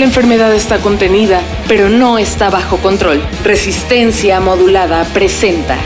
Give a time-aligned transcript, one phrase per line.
[0.00, 3.22] La enfermedad está contenida, pero no está bajo control.
[3.44, 5.76] Resistencia modulada presenta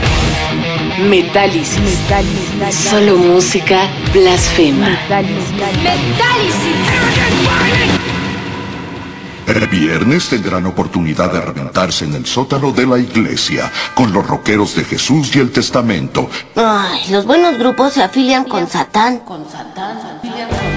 [1.09, 1.99] Metálisis.
[2.71, 4.97] Solo música blasfema.
[9.47, 14.77] El viernes tendrán oportunidad de reventarse en el sótano de la iglesia con los rockeros
[14.77, 16.29] de Jesús y el Testamento.
[16.55, 19.19] Ay, los buenos grupos se afilian con Satán.
[19.19, 20.74] Con Satán, se afilian con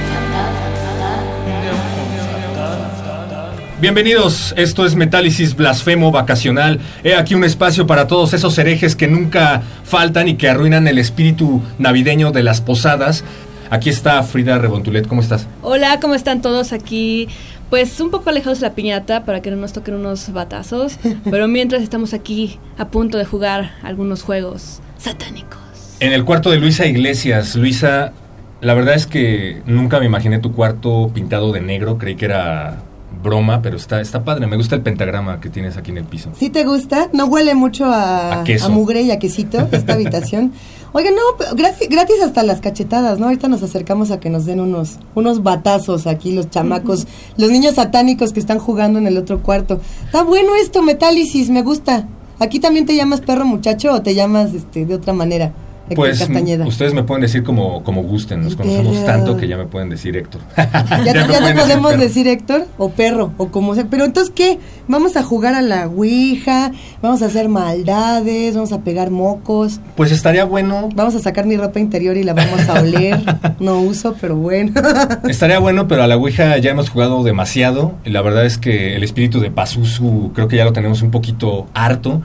[3.80, 6.80] Bienvenidos, esto es Metálisis Blasfemo Vacacional.
[7.04, 10.98] He aquí un espacio para todos esos herejes que nunca faltan y que arruinan el
[10.98, 13.22] espíritu navideño de las posadas.
[13.70, 15.46] Aquí está Frida Rebontulet, ¿cómo estás?
[15.62, 17.28] Hola, ¿cómo están todos aquí?
[17.70, 20.98] Pues un poco alejados de la piñata para que no nos toquen unos batazos,
[21.30, 25.60] pero mientras estamos aquí a punto de jugar algunos juegos satánicos.
[26.00, 28.12] En el cuarto de Luisa Iglesias, Luisa,
[28.60, 32.87] la verdad es que nunca me imaginé tu cuarto pintado de negro, creí que era
[33.22, 34.46] broma, pero está, está padre.
[34.46, 36.30] Me gusta el pentagrama que tienes aquí en el piso.
[36.38, 37.08] ¿Sí te gusta?
[37.12, 38.70] ¿No huele mucho a, A queso.
[38.70, 40.52] mugre y a quesito esta habitación?
[40.92, 43.26] Oigan, no, gratis, gratis hasta las cachetadas, ¿no?
[43.26, 47.06] Ahorita nos acercamos a que nos den unos, unos batazos aquí los chamacos,
[47.36, 49.80] los niños satánicos que están jugando en el otro cuarto.
[50.06, 52.08] Está bueno esto, Metálisis, me gusta.
[52.38, 55.52] ¿Aquí también te llamas perro muchacho o te llamas este de otra manera?
[55.94, 56.66] Pues Castañeda.
[56.66, 60.16] ustedes me pueden decir como, como gusten, nos conocemos tanto que ya me pueden decir
[60.16, 60.40] Héctor.
[61.04, 62.02] Ya, ya te podemos perro.
[62.02, 63.86] decir Héctor o perro o como sea.
[63.88, 64.58] Pero entonces, ¿qué?
[64.88, 66.72] Vamos a jugar a la Ouija,
[67.02, 71.56] vamos a hacer maldades, vamos a pegar mocos, Pues estaría bueno, vamos a sacar mi
[71.56, 73.18] ropa interior y la vamos a oler.
[73.60, 74.72] No uso, pero bueno.
[75.28, 77.92] estaría bueno, pero a la Ouija ya hemos jugado demasiado.
[78.04, 81.10] Y la verdad es que el espíritu de Pazuzu creo que ya lo tenemos un
[81.10, 82.22] poquito harto.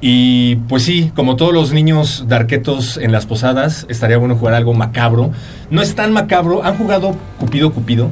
[0.00, 4.74] Y pues sí, como todos los niños darquetos en las posadas, estaría bueno jugar algo
[4.74, 5.30] macabro.
[5.70, 6.62] No es tan macabro.
[6.64, 8.10] ¿Han jugado Cupido Cupido?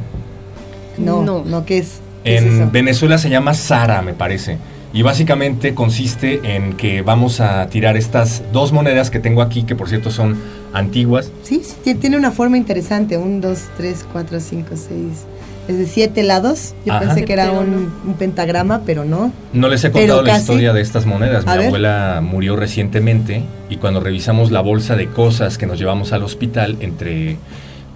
[0.96, 1.44] No, No.
[1.44, 2.00] no, ¿qué es?
[2.24, 2.70] ¿Qué es En eso?
[2.72, 4.58] Venezuela se llama Sara, me parece.
[4.94, 9.74] Y básicamente consiste en que vamos a tirar estas dos monedas que tengo aquí, que
[9.74, 10.36] por cierto son
[10.72, 11.32] antiguas.
[11.42, 13.18] Sí, sí, ti- tiene una forma interesante.
[13.18, 15.24] Un, dos, tres, cuatro, cinco, seis.
[15.68, 16.74] Es de siete lados.
[16.84, 17.06] Yo Ajá.
[17.06, 19.32] pensé que era un, un pentagrama, pero no.
[19.52, 20.40] No les he Pero contado la casi.
[20.42, 21.46] historia de estas monedas.
[21.46, 21.66] Mi A ver.
[21.68, 26.76] abuela murió recientemente y cuando revisamos la bolsa de cosas que nos llevamos al hospital,
[26.80, 27.36] entre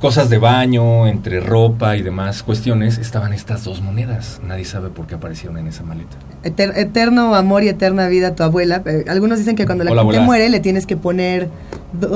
[0.01, 4.41] cosas de baño, entre ropa y demás cuestiones, estaban estas dos monedas.
[4.47, 6.17] Nadie sabe por qué aparecieron en esa maleta.
[6.45, 8.83] Eter- eterno amor y eterna vida a tu abuela.
[8.87, 10.27] Eh, Algunos dicen que cuando la Hola, gente abuela.
[10.27, 11.49] muere le tienes que poner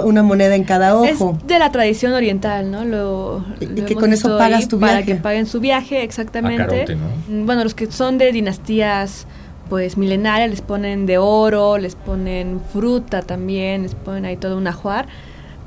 [0.04, 1.36] una moneda en cada ojo.
[1.40, 2.84] Es de la tradición oriental, ¿no?
[2.84, 5.06] Lo, Y- lo que con eso pagas tu Para viaje.
[5.06, 6.62] que paguen su viaje, exactamente.
[6.62, 7.06] A carote, ¿no?
[7.28, 9.26] Mm, Bueno, los que son de dinastías
[9.68, 14.66] pues milenarias les ponen de oro, les ponen fruta también, les ponen ahí todo un
[14.66, 15.06] ajuar.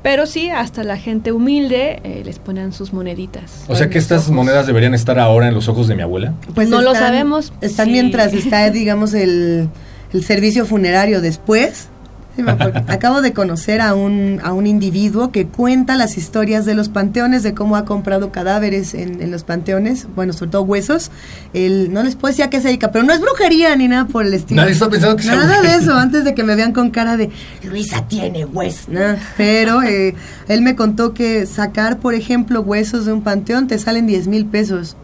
[0.06, 3.64] Pero sí, hasta la gente humilde eh, les ponen sus moneditas.
[3.66, 4.30] O sea que estas ojos.
[4.36, 6.32] monedas deberían estar ahora en los ojos de mi abuela.
[6.54, 7.92] Pues No lo sabemos, Están sí.
[7.92, 9.68] mientras está, digamos, el,
[10.12, 11.88] el servicio funerario después.
[12.88, 17.42] Acabo de conocer a un, a un individuo que cuenta las historias de los panteones,
[17.42, 21.10] de cómo ha comprado cadáveres en, en los panteones, bueno, sobre todo huesos.
[21.52, 24.06] Él, no les puedo decir a qué se dedica, pero no es brujería ni nada
[24.06, 24.60] por el estilo.
[24.60, 27.16] Nadie está pensando que sea Nada de eso, antes de que me vean con cara
[27.16, 27.30] de
[27.62, 28.88] Luisa tiene huesos.
[28.88, 30.14] No, pero eh,
[30.48, 34.46] él me contó que sacar, por ejemplo, huesos de un panteón te salen 10 mil
[34.46, 34.96] pesos.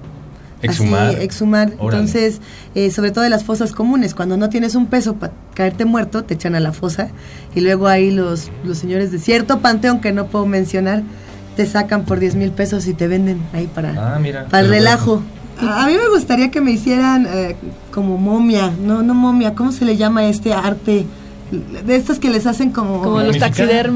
[0.63, 1.09] Exhumar.
[1.09, 1.73] Así, exhumar.
[1.79, 2.03] Órale.
[2.03, 2.41] Entonces,
[2.75, 6.25] eh, sobre todo de las fosas comunes, cuando no tienes un peso para caerte muerto,
[6.25, 7.09] te echan a la fosa
[7.55, 11.03] y luego ahí los, los señores de cierto panteón que no puedo mencionar,
[11.57, 14.47] te sacan por 10 mil pesos y te venden ahí para, Ah, mira.
[14.47, 15.23] para el relajo.
[15.61, 17.57] A a mí me gustaría que me hicieran eh,
[17.93, 21.05] como momia, no, no momia, ¿cómo se le llama este arte?
[21.53, 23.03] De estos que les hacen como...
[23.03, 23.37] Como los.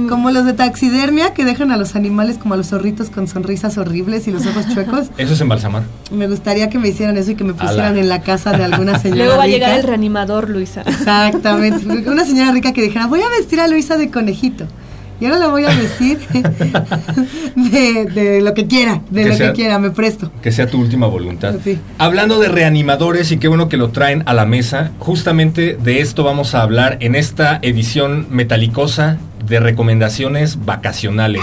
[0.08, 4.28] Como de taxidermia que dejan a los animales como a los zorritos con sonrisas horribles
[4.28, 5.06] y los ojos chuecos.
[5.16, 5.84] Eso es embalsamar.
[6.10, 8.00] Me gustaría que me hicieran eso y que me pusieran Ala.
[8.00, 9.24] en la casa de alguna señora.
[9.24, 10.82] Luego va a llegar el reanimador, Luisa.
[10.82, 11.86] Exactamente.
[12.08, 14.66] Una señora rica que dijera, voy a vestir a Luisa de conejito.
[15.20, 16.18] Y ahora la voy a vestir
[17.56, 20.30] de, de lo que quiera, de Que lo sea- que quiera, me presto.
[20.42, 21.54] Que sea tu última voluntad.
[21.64, 21.78] Sí.
[21.98, 26.24] Hablando de reanimadores y qué bueno que lo traen a la mesa, justamente de esto
[26.24, 31.42] vamos a hablar en esta edición metalicosa de recomendaciones vacacionales.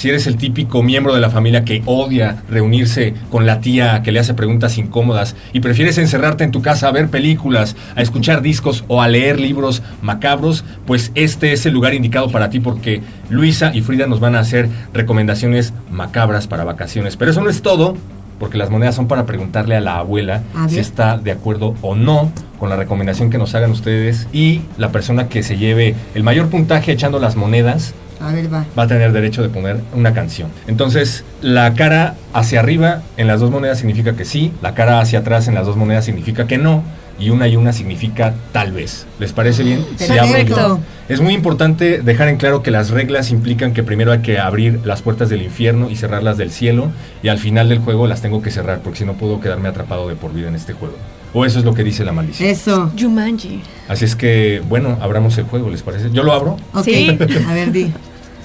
[0.00, 4.12] Si eres el típico miembro de la familia que odia reunirse con la tía que
[4.12, 8.40] le hace preguntas incómodas y prefieres encerrarte en tu casa a ver películas, a escuchar
[8.40, 13.02] discos o a leer libros macabros, pues este es el lugar indicado para ti porque
[13.28, 17.18] Luisa y Frida nos van a hacer recomendaciones macabras para vacaciones.
[17.18, 17.94] Pero eso no es todo,
[18.38, 21.94] porque las monedas son para preguntarle a la abuela A si está de acuerdo o
[21.94, 26.22] no con la recomendación que nos hagan ustedes y la persona que se lleve el
[26.22, 28.64] mayor puntaje echando las monedas A ver, va.
[28.78, 30.50] va a tener derecho de poner una canción.
[30.66, 35.20] Entonces, la cara hacia arriba en las dos monedas significa que sí, la cara hacia
[35.20, 36.82] atrás en las dos monedas significa que no,
[37.18, 39.06] y una y una significa tal vez.
[39.18, 39.84] ¿Les parece bien?
[39.98, 40.80] Si abro el- Perfecto.
[41.10, 44.80] Es muy importante dejar en claro que las reglas implican que primero hay que abrir
[44.84, 48.40] las puertas del infierno y cerrarlas del cielo, y al final del juego las tengo
[48.42, 50.94] que cerrar, porque si no puedo quedarme atrapado de por vida en este juego.
[51.34, 52.48] O eso es lo que dice la maldición.
[52.48, 52.90] Eso.
[52.98, 53.60] Jumanji.
[53.88, 56.10] Así es que, bueno, abramos el juego, ¿les parece?
[56.12, 56.56] Yo lo abro.
[56.74, 56.84] Ok.
[56.84, 57.18] Sí.
[57.48, 57.92] A ver, di.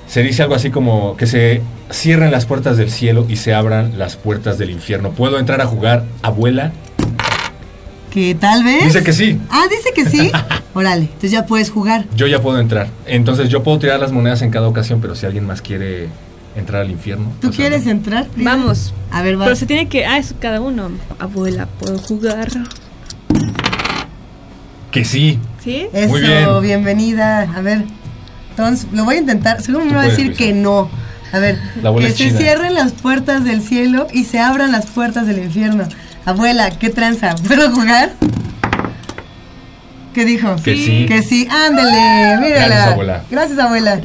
[0.08, 1.62] Se dice algo así como que se
[1.92, 5.12] cierren las puertas del cielo y se abran las puertas del infierno.
[5.12, 6.72] ¿Puedo entrar a jugar, abuela?
[8.12, 8.86] Que tal vez.
[8.86, 9.40] Dice que sí.
[9.50, 10.32] Ah, dice que sí.
[10.74, 12.06] Órale, entonces ya puedes jugar.
[12.16, 12.88] Yo ya puedo entrar.
[13.06, 16.08] Entonces yo puedo tirar las monedas en cada ocasión, pero si alguien más quiere
[16.56, 17.32] entrar al infierno.
[17.42, 18.28] ¿Tú pues, quieres entrar?
[18.38, 18.94] Vamos.
[19.12, 19.46] A ver, va.
[19.46, 20.06] Pero se tiene que.
[20.06, 20.92] Ah, eso cada uno.
[21.20, 22.50] Abuela, ¿puedo jugar?
[24.92, 25.40] Que sí.
[25.64, 25.88] ¿Sí?
[25.92, 26.62] Eso, Muy bien.
[26.62, 27.42] bienvenida.
[27.54, 27.84] A ver,
[28.58, 29.62] entonces lo voy a intentar.
[29.62, 30.90] Seguro me va a decir que no.
[31.34, 31.60] A ver,
[32.00, 35.86] que se cierren las puertas del cielo y se abran las puertas del infierno.
[36.24, 37.36] Abuela, ¿qué tranza?
[37.48, 38.14] ¿Puedo jugar?
[40.14, 40.56] ¿Qué dijo?
[40.64, 41.06] Que sí.
[41.08, 42.68] Que sí, ándele, mírala.
[42.68, 43.24] Gracias, abuela.
[43.30, 44.00] Gracias, abuela.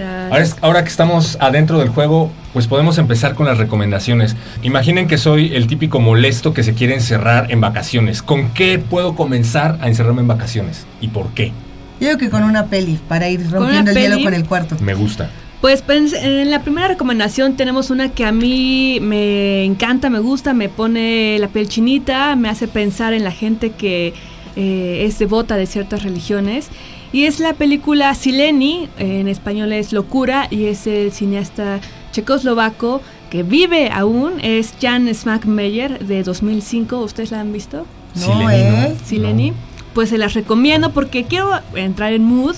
[0.60, 4.34] Ahora que estamos adentro del juego, pues podemos empezar con las recomendaciones.
[4.62, 8.22] Imaginen que soy el típico molesto que se quiere encerrar en vacaciones.
[8.22, 10.84] ¿Con qué puedo comenzar a encerrarme en vacaciones?
[11.00, 11.52] ¿Y por qué?
[12.00, 14.76] Yo creo que con una peli para ir rompiendo el hielo con el cuarto.
[14.80, 15.30] Me gusta.
[15.60, 20.54] Pues pues, en la primera recomendación tenemos una que a mí me encanta, me gusta,
[20.54, 24.14] me pone la piel chinita, me hace pensar en la gente que
[24.56, 26.68] eh, es devota de ciertas religiones.
[27.12, 31.80] Y es la película Sileni, en español es Locura, y es el cineasta
[32.12, 36.98] checoslovaco que vive aún, es Jan Smackmeyer de 2005.
[37.00, 37.86] ¿Ustedes la han visto?
[38.14, 38.96] No, Sileni, ¿eh?
[39.04, 39.52] Sileni.
[39.94, 42.56] Pues se las recomiendo porque quiero entrar en mood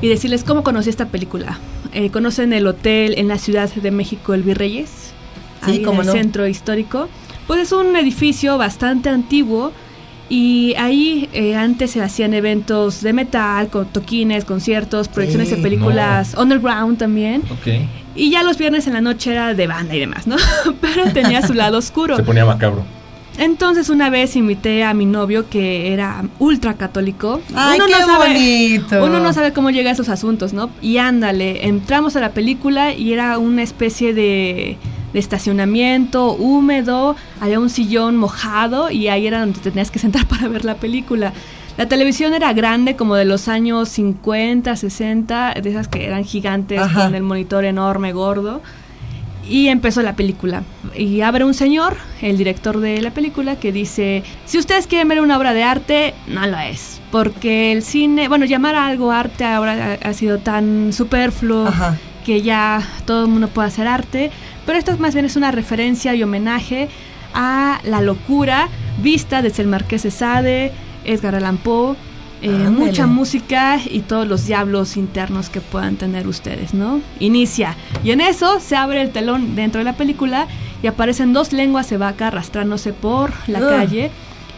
[0.00, 1.58] y decirles cómo conocí esta película.
[1.92, 4.88] Eh, ¿Conocen el hotel en la Ciudad de México, el Virreyes?
[5.64, 6.20] Sí, Ahí cómo en el no.
[6.20, 7.08] centro histórico.
[7.46, 9.72] Pues es un edificio bastante antiguo
[10.28, 15.62] y ahí eh, antes se hacían eventos de metal, con toquines, conciertos, proyecciones Sí, de
[15.62, 17.42] películas underground también.
[17.50, 17.66] Ok.
[18.14, 20.36] Y ya los viernes en la noche era de banda y demás, ¿no?
[20.80, 22.16] Pero tenía su lado oscuro.
[22.16, 22.84] Se ponía macabro.
[23.40, 27.40] Entonces una vez invité a mi novio que era ultra católico.
[27.54, 29.02] Ay, qué bonito.
[29.02, 30.68] Uno no sabe cómo llega a esos asuntos, ¿no?
[30.82, 34.76] Y ándale, entramos a la película y era una especie de,
[35.14, 40.26] de estacionamiento húmedo, había un sillón mojado y ahí era donde te tenías que sentar
[40.28, 41.32] para ver la película.
[41.78, 46.78] La televisión era grande, como de los años 50, 60, de esas que eran gigantes
[46.78, 47.04] Ajá.
[47.04, 48.60] con el monitor enorme, gordo.
[49.50, 50.62] Y empezó la película.
[50.96, 55.20] Y abre un señor, el director de la película, que dice, si ustedes quieren ver
[55.20, 57.00] una obra de arte, no lo es.
[57.10, 61.98] Porque el cine, bueno, llamar a algo arte ahora ha, ha sido tan superfluo Ajá.
[62.24, 64.30] que ya todo el mundo puede hacer arte.
[64.64, 66.88] Pero esto más bien es una referencia y homenaje
[67.34, 68.68] a la locura
[69.02, 70.72] vista desde el Marqués de Sade,
[71.04, 71.96] Edgar Allan Poe,
[72.42, 72.70] eh, Ándale.
[72.70, 77.00] mucha música y todos los diablos internos que puedan tener ustedes, ¿no?
[77.18, 77.76] Inicia.
[78.02, 80.46] Y en eso se abre el telón dentro de la película
[80.82, 83.68] y aparecen dos lenguas de vaca arrastrándose por la Ugh.
[83.68, 84.10] calle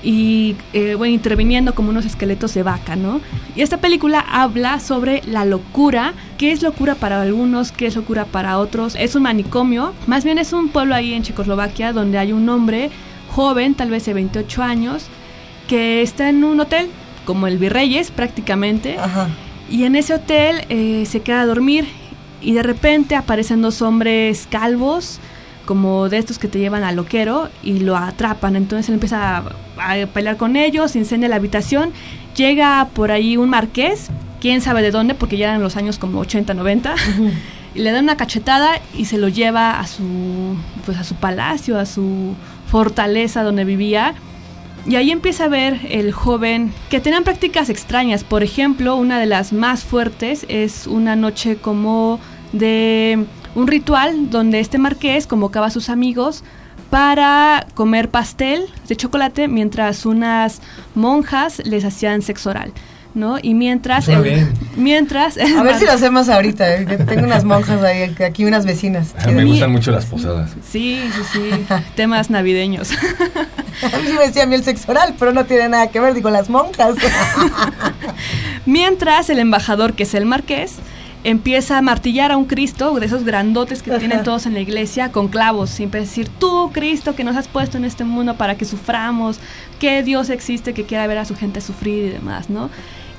[0.04, 3.20] y eh, bueno, interviniendo como unos esqueletos de vaca, ¿no?
[3.54, 8.24] Y esta película habla sobre la locura, qué es locura para algunos, qué es locura
[8.24, 8.96] para otros.
[8.98, 12.90] Es un manicomio, más bien es un pueblo ahí en Checoslovaquia donde hay un hombre
[13.30, 15.06] joven, tal vez de 28 años,
[15.68, 16.88] que está en un hotel,
[17.24, 18.96] como el Virreyes prácticamente,
[19.70, 21.86] y en ese hotel eh, se queda a dormir
[22.40, 25.20] y de repente aparecen dos hombres calvos,
[25.64, 28.56] como de estos que te llevan al loquero, y lo atrapan.
[28.56, 29.42] Entonces él empieza a,
[29.78, 31.92] a pelear con ellos, incendia la habitación,
[32.34, 34.08] llega por ahí un marqués,
[34.40, 36.94] quién sabe de dónde, porque ya eran los años como 80, 90.
[37.74, 41.78] y le da una cachetada y se lo lleva a su pues a su palacio,
[41.78, 42.34] a su
[42.66, 44.14] fortaleza donde vivía.
[44.86, 48.24] Y ahí empieza a ver el joven que tenían prácticas extrañas.
[48.24, 52.18] Por ejemplo, una de las más fuertes es una noche como
[52.52, 53.24] de
[53.54, 56.42] un ritual donde este marqués convocaba a sus amigos
[56.90, 60.60] para comer pastel de chocolate mientras unas
[60.94, 62.72] monjas les hacían sexo oral.
[63.14, 63.38] ¿No?
[63.40, 64.06] Y mientras...
[64.76, 65.38] mientras...
[65.38, 66.84] A ver si lo hacemos ahorita, ¿eh?
[67.06, 69.14] tengo unas monjas ahí, aquí unas vecinas.
[69.18, 70.50] Ah, me gustan mucho las posadas.
[70.68, 72.90] Sí, sí, sí, temas navideños.
[72.92, 76.48] A mí me decía miel sexo oral, pero no tiene nada que ver, digo, las
[76.48, 76.96] monjas.
[78.66, 80.76] mientras el embajador, que es el marqués,
[81.24, 85.12] empieza a martillar a un Cristo, de esos grandotes que tienen todos en la iglesia,
[85.12, 85.70] con clavos.
[85.70, 89.38] Siempre decir, tú, Cristo, que nos has puesto en este mundo para que suframos,
[89.78, 92.70] que Dios existe, que quiera ver a su gente sufrir y demás, ¿no?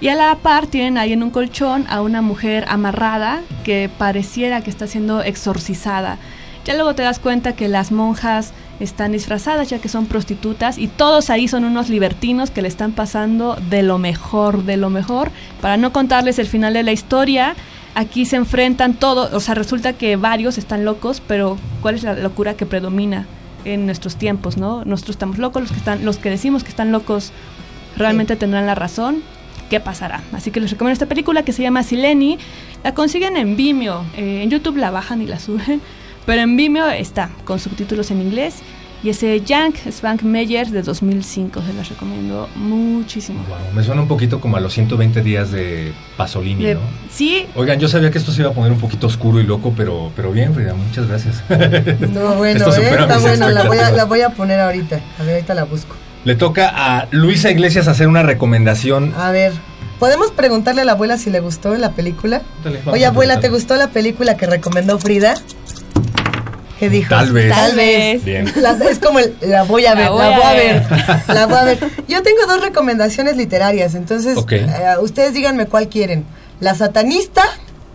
[0.03, 4.60] Y a la par tienen ahí en un colchón a una mujer amarrada que pareciera
[4.60, 6.17] que está siendo exorcizada.
[6.65, 10.89] Ya luego te das cuenta que las monjas están disfrazadas ya que son prostitutas y
[10.89, 15.31] todos ahí son unos libertinos que le están pasando de lo mejor, de lo mejor.
[15.62, 17.55] Para no contarles el final de la historia,
[17.95, 22.15] aquí se enfrentan todos, o sea, resulta que varios están locos, pero ¿cuál es la
[22.15, 23.25] locura que predomina
[23.63, 24.83] en nuestros tiempos, no?
[24.83, 27.31] Nosotros estamos locos, los que están los que decimos que están locos
[27.95, 29.24] realmente tendrán la razón
[29.73, 30.21] qué pasará.
[30.33, 32.37] Así que les recomiendo esta película que se llama Sileni.
[32.83, 34.05] La consiguen en Vimeo.
[34.15, 35.81] Eh, en YouTube la bajan y la suben.
[36.27, 38.57] Pero en Vimeo está, con subtítulos en inglés.
[39.01, 43.43] Y ese Jank Spank Meyer de 2005, se las recomiendo muchísimo.
[43.73, 46.79] me suena un poquito como a los 120 días de Pasolini, ¿no?
[47.11, 47.47] Sí.
[47.55, 50.11] Oigan, yo sabía que esto se iba a poner un poquito oscuro y loco, pero,
[50.15, 51.43] pero bien, Frida, muchas gracias.
[52.11, 55.01] No, bueno, eh, está bueno, la voy, a, la voy a poner ahorita.
[55.19, 55.95] A ver, ahorita la busco.
[56.25, 59.13] Le toca a Luisa Iglesias hacer una recomendación.
[59.17, 59.51] A ver,
[59.99, 62.41] ¿podemos preguntarle a la abuela si le gustó la película?
[62.85, 65.33] Oye, abuela, ¿te gustó la película que recomendó Frida?
[66.79, 67.09] ¿Qué dijo?
[67.09, 67.49] Tal vez.
[67.49, 68.23] Tal vez.
[68.23, 68.47] Bien.
[68.89, 70.85] es como el, la voy a ver, la voy, a, ver.
[71.27, 71.79] la voy a ver.
[72.07, 74.67] Yo tengo dos recomendaciones literarias, entonces eh,
[75.01, 76.25] ustedes díganme cuál quieren.
[76.61, 77.43] ¿La satanista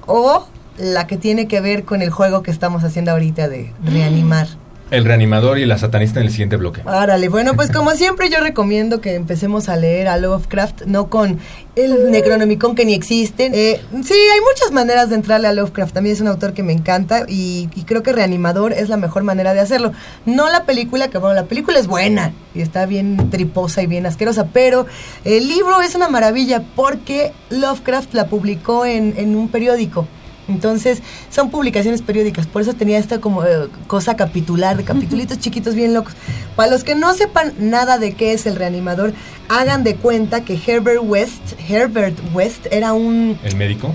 [0.07, 4.49] o la que tiene que ver con el juego que estamos haciendo ahorita de reanimar?
[4.91, 6.83] El reanimador y la satanista en el siguiente bloque.
[6.87, 11.39] Árale, bueno, pues como siempre yo recomiendo que empecemos a leer a Lovecraft, no con
[11.77, 13.51] el Necronomicon que ni existe.
[13.53, 15.93] Eh, sí, hay muchas maneras de entrarle a Lovecraft.
[15.93, 19.53] También es un autor que me encanta y, creo que Reanimador es la mejor manera
[19.53, 19.93] de hacerlo.
[20.25, 24.07] No la película, que bueno, la película es buena y está bien triposa y bien
[24.07, 24.87] asquerosa, pero
[25.25, 30.07] el libro es una maravilla porque Lovecraft la publicó en un periódico.
[30.49, 35.75] Entonces, son publicaciones periódicas, por eso tenía esta como eh, cosa capitular, de capitulitos chiquitos
[35.75, 36.15] bien locos.
[36.57, 39.13] Para los que no sepan nada de qué es el reanimador,
[39.49, 43.39] hagan de cuenta que Herbert West, Herbert West era un...
[43.45, 43.95] ¿El médico?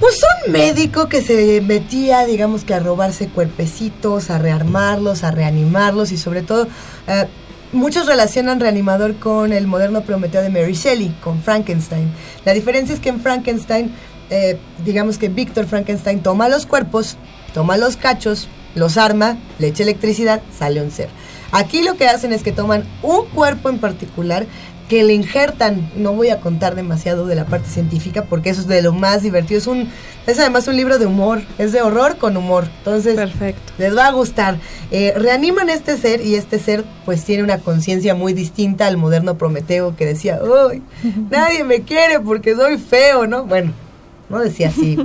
[0.00, 6.12] Pues un médico que se metía, digamos que a robarse cuerpecitos, a rearmarlos, a reanimarlos
[6.12, 6.66] y sobre todo...
[7.06, 7.26] Eh,
[7.72, 12.10] muchos relacionan reanimador con el moderno Prometeo de Mary Shelley, con Frankenstein.
[12.44, 13.92] La diferencia es que en Frankenstein
[14.30, 17.16] eh, digamos que Víctor Frankenstein toma los cuerpos,
[17.52, 21.08] toma los cachos, los arma, le echa electricidad, sale un ser.
[21.52, 24.46] Aquí lo que hacen es que toman un cuerpo en particular
[24.88, 28.66] que le injertan, no voy a contar demasiado de la parte científica porque eso es
[28.66, 29.88] de lo más divertido, es un
[30.26, 33.72] es además un libro de humor, es de horror con humor, entonces Perfecto.
[33.78, 34.58] les va a gustar.
[34.90, 39.38] Eh, reaniman este ser y este ser pues tiene una conciencia muy distinta al moderno
[39.38, 40.82] Prometeo que decía, uy,
[41.30, 43.44] nadie me quiere porque soy feo, ¿no?
[43.44, 43.72] Bueno,
[44.30, 44.96] no decía así.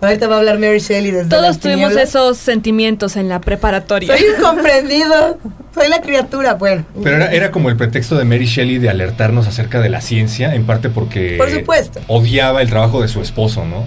[0.00, 4.14] Ahorita va a hablar Mary Shelley desde Todos tuvimos esos sentimientos en la preparatoria.
[4.14, 5.38] Soy incomprendido.
[5.74, 6.84] Soy la criatura, bueno.
[7.02, 10.54] Pero era, era, como el pretexto de Mary Shelley de alertarnos acerca de la ciencia,
[10.54, 12.00] en parte porque Por supuesto.
[12.06, 13.84] odiaba el trabajo de su esposo, ¿no?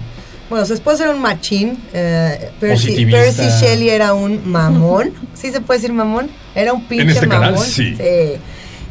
[0.50, 1.78] Bueno, su esposo era un machín.
[1.92, 5.12] Eh, Percy, Percy, Shelley era un mamón.
[5.34, 6.28] ¿Sí se puede decir mamón?
[6.54, 7.54] Era un pinche en este mamón.
[7.54, 7.96] Canal, sí.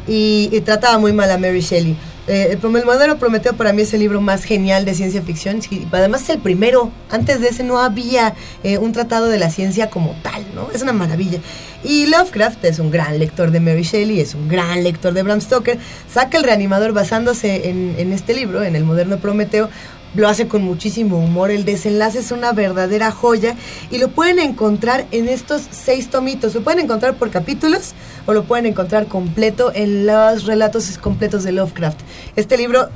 [0.06, 1.94] Y, y, trataba muy mal a Mary Shelley.
[2.28, 5.60] Eh, el modelo Prometeo para mí es el libro más genial de ciencia ficción.
[5.90, 6.92] además es el primero.
[7.10, 10.68] Antes de ese no había eh, un tratado de la ciencia como tal, ¿no?
[10.74, 11.40] Es una maravilla.
[11.82, 15.40] Y Lovecraft es un gran lector de Mary Shelley, es un gran lector de Bram
[15.40, 15.78] Stoker.
[16.12, 19.70] Saca el reanimador basándose en este libro, en el moderno Prometeo,
[20.14, 21.50] lo hace con muchísimo humor.
[21.50, 23.56] El desenlace es una verdadera joya
[23.90, 26.54] y lo pueden encontrar en estos seis tomitos.
[26.54, 27.94] Lo pueden encontrar por capítulos
[28.26, 32.00] o lo pueden encontrar completo en los relatos completos de Lovecraft.
[32.36, 32.88] Este libro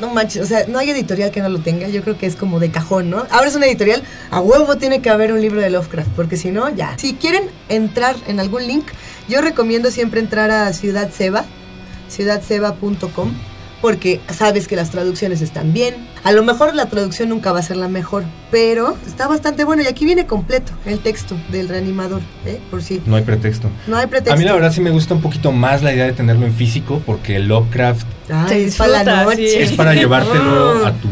[0.00, 2.36] no manches, o sea, no hay editorial que no lo tenga, yo creo que es
[2.36, 3.26] como de cajón, ¿no?
[3.30, 6.50] Ahora es una editorial, a huevo tiene que haber un libro de Lovecraft, porque si
[6.50, 6.96] no, ya.
[6.98, 8.86] Si quieren entrar en algún link,
[9.28, 11.44] yo recomiendo siempre entrar a Ciudad Seba,
[12.08, 13.32] ciudadseba.com,
[13.80, 15.94] porque sabes que las traducciones están bien.
[16.24, 19.82] A lo mejor la traducción nunca va a ser la mejor, pero está bastante bueno
[19.82, 22.60] y aquí viene completo el texto del reanimador, ¿eh?
[22.70, 23.02] por si.
[23.06, 23.70] No hay pretexto.
[23.86, 24.34] No hay pretexto.
[24.34, 26.54] A mí la verdad sí me gusta un poquito más la idea de tenerlo en
[26.54, 29.62] físico porque Lovecraft Ay, es para la noche.
[29.62, 31.08] es para llevártelo a tu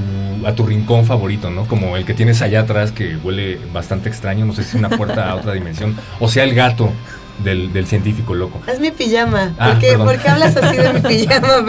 [0.47, 1.67] a tu rincón favorito, ¿no?
[1.67, 4.89] Como el que tienes allá atrás que huele bastante extraño, no sé si es una
[4.89, 6.93] puerta a otra dimensión, o sea el gato
[7.45, 8.61] del, del científico loco.
[8.67, 9.53] Es mi pijama.
[9.59, 10.07] Ah, ¿Por, qué, perdón.
[10.09, 11.65] por qué hablas así de mi pijama?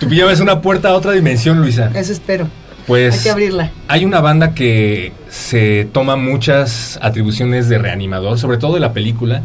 [0.00, 1.90] Tu pijama es una puerta a otra dimensión, Luisa.
[1.94, 2.48] Eso espero.
[2.86, 3.70] Pues Hay que abrirla.
[3.88, 9.40] hay una banda que se toma muchas atribuciones de reanimador, sobre todo de la película,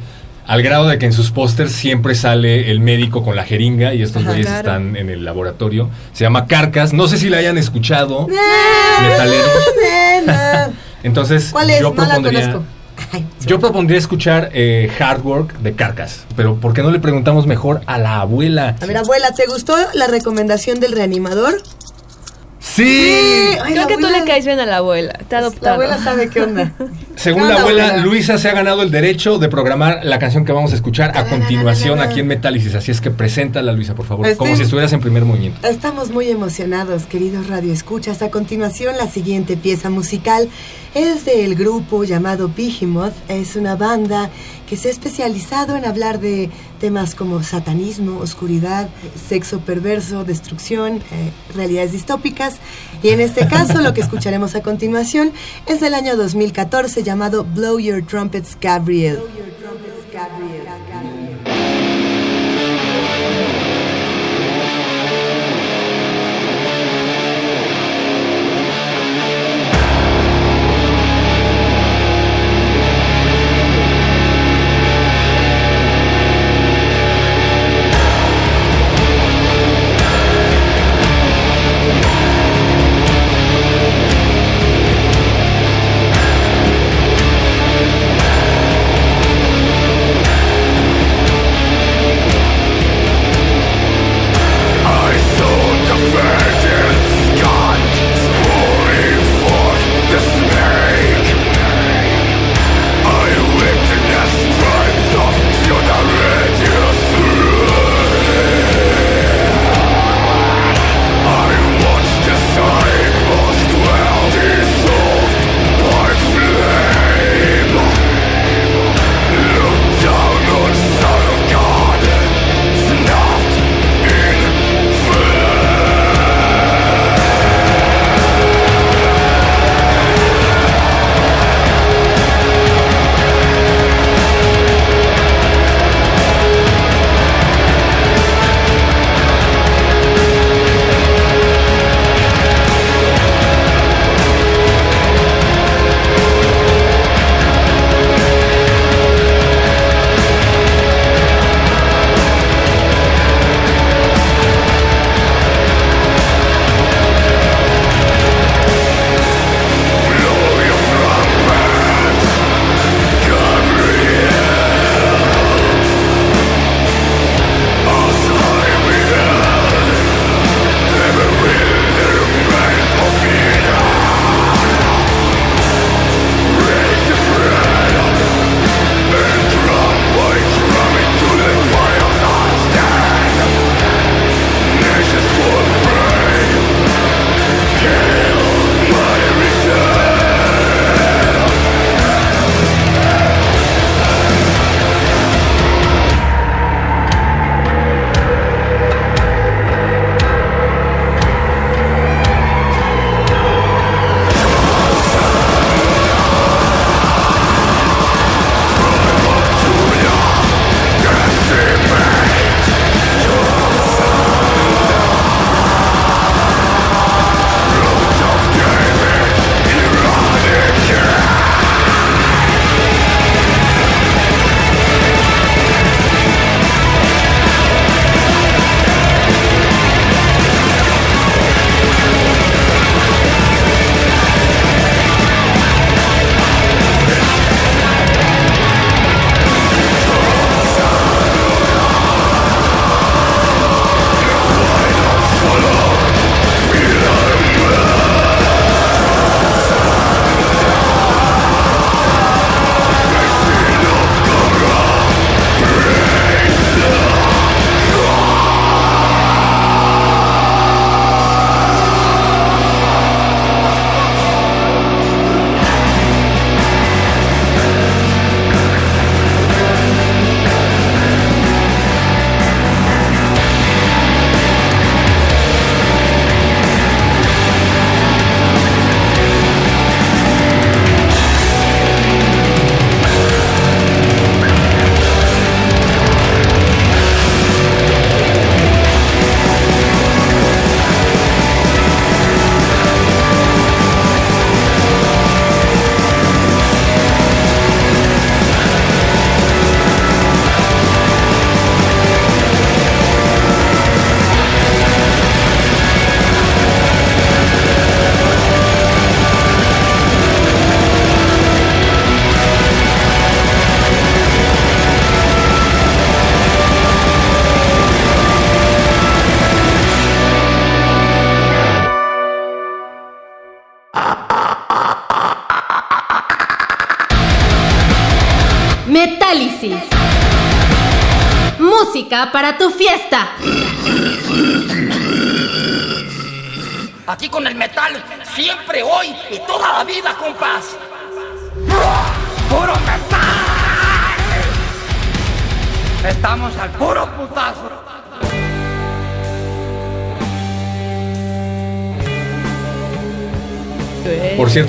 [0.45, 4.01] al grado de que en sus pósters siempre sale el médico con la jeringa y
[4.01, 4.59] estos güeyes claro.
[4.59, 5.89] están en el laboratorio.
[6.11, 8.27] Se llama Carcas, no sé si la hayan escuchado.
[9.01, 9.49] Metaleros.
[11.03, 11.79] Entonces, ¿Cuál es?
[11.79, 12.65] yo No la propondría, conozco.
[13.45, 16.25] Yo propondría escuchar eh, Hard Work de Carcas.
[16.35, 18.75] Pero ¿por qué no le preguntamos mejor a la abuela?
[18.81, 21.61] A ver, abuela, ¿te gustó la recomendación del reanimador?
[22.83, 23.57] ¡Sí!
[23.61, 25.13] Ay, Creo la que tú le caes bien a la abuela.
[25.27, 25.73] Te ha La adoptado.
[25.73, 26.71] abuela sabe qué onda.
[27.15, 28.03] Según ¿Qué la abuela, abuela?
[28.05, 31.25] Luisa se ha ganado el derecho de programar la canción que vamos a escuchar a
[31.25, 32.75] continuación aquí en Metálisis.
[32.75, 35.67] Así es que preséntala, Luisa, por favor, Estoy- como si estuvieras en primer movimiento.
[35.67, 38.21] Estamos muy emocionados, queridos radioescuchas.
[38.21, 40.47] A continuación, la siguiente pieza musical
[40.95, 43.13] es del grupo llamado Behemoth.
[43.27, 44.29] Es una banda
[44.69, 48.87] que se ha especializado en hablar de temas como satanismo, oscuridad,
[49.27, 52.57] sexo perverso, destrucción, eh, realidades distópicas.
[53.01, 55.31] Y en este caso, lo que escucharemos a continuación
[55.65, 59.17] es del año 2014 llamado Blow Your Trumpets, Gabriel.
[59.17, 59.48] Blow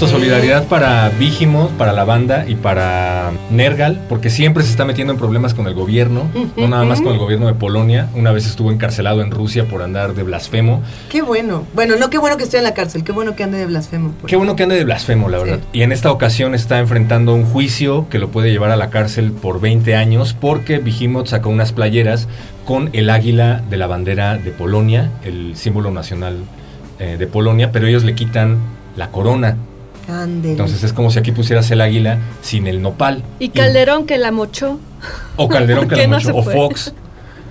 [0.00, 5.12] cierto, solidaridad para Vigimoth, para la banda y para Nergal, porque siempre se está metiendo
[5.12, 8.08] en problemas con el gobierno, no nada más con el gobierno de Polonia.
[8.14, 10.82] Una vez estuvo encarcelado en Rusia por andar de blasfemo.
[11.10, 11.66] Qué bueno.
[11.74, 14.14] Bueno, no qué bueno que esté en la cárcel, qué bueno que ande de blasfemo.
[14.26, 15.60] Qué bueno que ande de blasfemo, la verdad.
[15.72, 19.32] Y en esta ocasión está enfrentando un juicio que lo puede llevar a la cárcel
[19.32, 22.26] por 20 años porque Vigimoth sacó unas playeras
[22.64, 26.38] con el águila de la bandera de Polonia, el símbolo nacional
[26.98, 28.58] eh, de Polonia, pero ellos le quitan
[28.96, 29.56] la corona.
[30.22, 30.52] Ándele.
[30.52, 33.22] Entonces es como si aquí pusieras el águila sin el nopal.
[33.38, 34.78] Y Calderón que la mochó.
[35.36, 36.42] O Calderón que la no mochó, o.
[36.42, 36.92] Fox.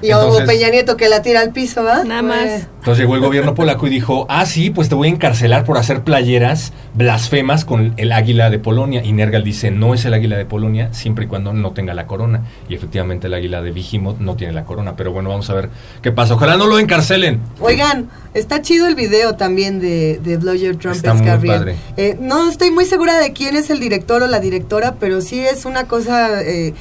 [0.01, 2.03] Y Entonces- o Peña Nieto que la tira al piso, ¿va?
[2.03, 2.67] Nada Pues, más.
[2.79, 5.77] Entonces llegó el gobierno polaco y dijo, ah, sí, pues te voy a encarcelar por
[5.77, 9.03] hacer playeras blasfemas con el águila de Polonia.
[9.03, 12.07] Y Nergal dice, no es el águila de Polonia siempre y cuando no tenga la
[12.07, 12.43] corona.
[12.69, 14.95] Y efectivamente el águila de Vigimoth no tiene la corona.
[14.95, 15.69] Pero bueno, vamos a ver
[16.01, 16.35] qué pasa.
[16.35, 17.41] Ojalá no lo encarcelen.
[17.59, 21.75] Oigan, está chido el video también de, de Blow Your Trumpets, Está muy padre.
[21.97, 25.39] Eh, no estoy muy segura de quién es el director o la directora, pero sí
[25.41, 26.73] es una cosa eh,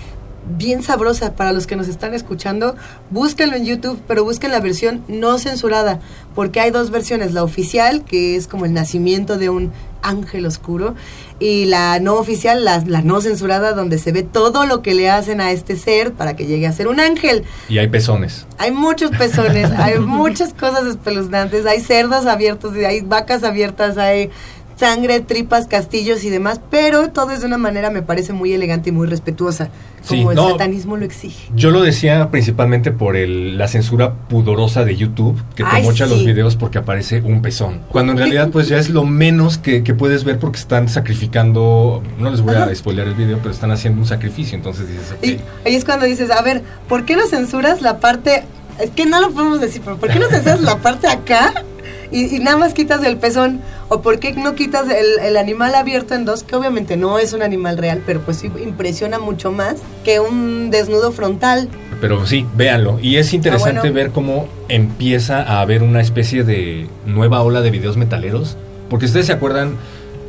[0.57, 2.77] bien sabrosa para los que nos están escuchando.
[3.11, 6.01] Búsquenlo en YouTube, pero busquen la versión no censurada,
[6.35, 10.95] porque hay dos versiones, la oficial, que es como el nacimiento de un ángel oscuro,
[11.41, 15.11] y la no oficial, la, la no censurada, donde se ve todo lo que le
[15.11, 17.45] hacen a este ser para que llegue a ser un ángel.
[17.69, 18.47] Y hay pezones.
[18.59, 24.31] Hay muchos pezones, hay muchas cosas espeluznantes, hay cerdos abiertos, hay vacas abiertas, hay
[24.79, 28.91] sangre, tripas, castillos y demás, pero todo es de una manera me parece muy elegante
[28.91, 29.71] y muy respetuosa,
[30.09, 30.51] Sí, como el no.
[30.51, 31.51] satanismo lo exige.
[31.55, 36.07] Yo lo decía principalmente por el- la censura pudorosa de YouTube, que te Ay, mocha
[36.07, 36.11] sí.
[36.15, 37.81] los videos porque aparece un pezón.
[37.91, 42.03] Cuando en realidad pues ya es lo menos que, que puedes ver porque están sacrificando,
[42.19, 42.75] no les voy a Ajá.
[42.75, 45.25] spoilear el video, pero están haciendo un sacrificio, entonces dices, ok.
[45.25, 48.45] Y ahí es cuando dices, a ver, ¿por qué no censuras la parte?
[48.81, 51.65] Es que no lo podemos decir, pero ¿por qué no censuras la parte acá?
[52.11, 53.61] Y, y nada más quitas el pezón.
[53.89, 56.43] ¿O por qué no quitas el, el animal abierto en dos?
[56.43, 60.71] Que obviamente no es un animal real, pero pues sí impresiona mucho más que un
[60.71, 61.69] desnudo frontal.
[62.01, 62.99] Pero sí, véanlo.
[63.01, 63.95] Y es interesante Ah, bueno.
[63.95, 68.57] ver cómo empieza a haber una especie de nueva ola de videos metaleros.
[68.89, 69.75] Porque ustedes se acuerdan,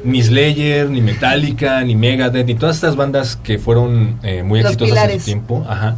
[0.04, 4.74] ni Slayer, ni Metallica, ni Megadeth, ni todas estas bandas que fueron eh, muy Los
[4.74, 5.96] exitosas en su tiempo, ajá,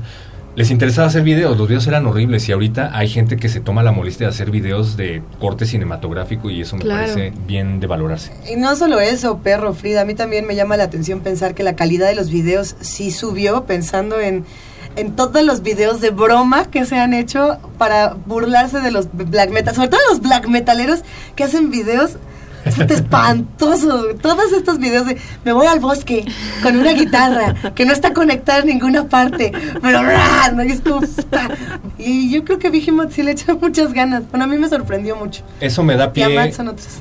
[0.55, 1.57] les interesaba hacer videos.
[1.57, 4.51] Los videos eran horribles y ahorita hay gente que se toma la molestia de hacer
[4.51, 7.01] videos de corte cinematográfico y eso me Claro.
[7.01, 8.31] parece bien de valorarse.
[8.51, 11.63] Y no solo eso, perro, Frida, a mí también me llama la atención pensar que
[11.63, 14.43] la calidad de los videos sí subió, pensando en,
[14.97, 19.51] en todos los videos de broma que se han hecho para burlarse de los black
[19.51, 20.99] metal, sobre todo los black metaleros
[21.35, 22.17] que hacen videos
[22.63, 24.17] puta, espantosos.
[24.21, 26.25] Todos estos videos de me voy al bosque
[26.63, 30.01] con una guitarra que no está conectada en ninguna parte, pero.
[30.01, 30.63] ¿no?
[30.63, 31.01] Y, es como,
[31.97, 34.23] y yo creo que Vigimoth sí le echa muchas ganas.
[34.29, 35.43] Bueno, a mí me sorprendió mucho.
[35.59, 36.51] Eso me da pie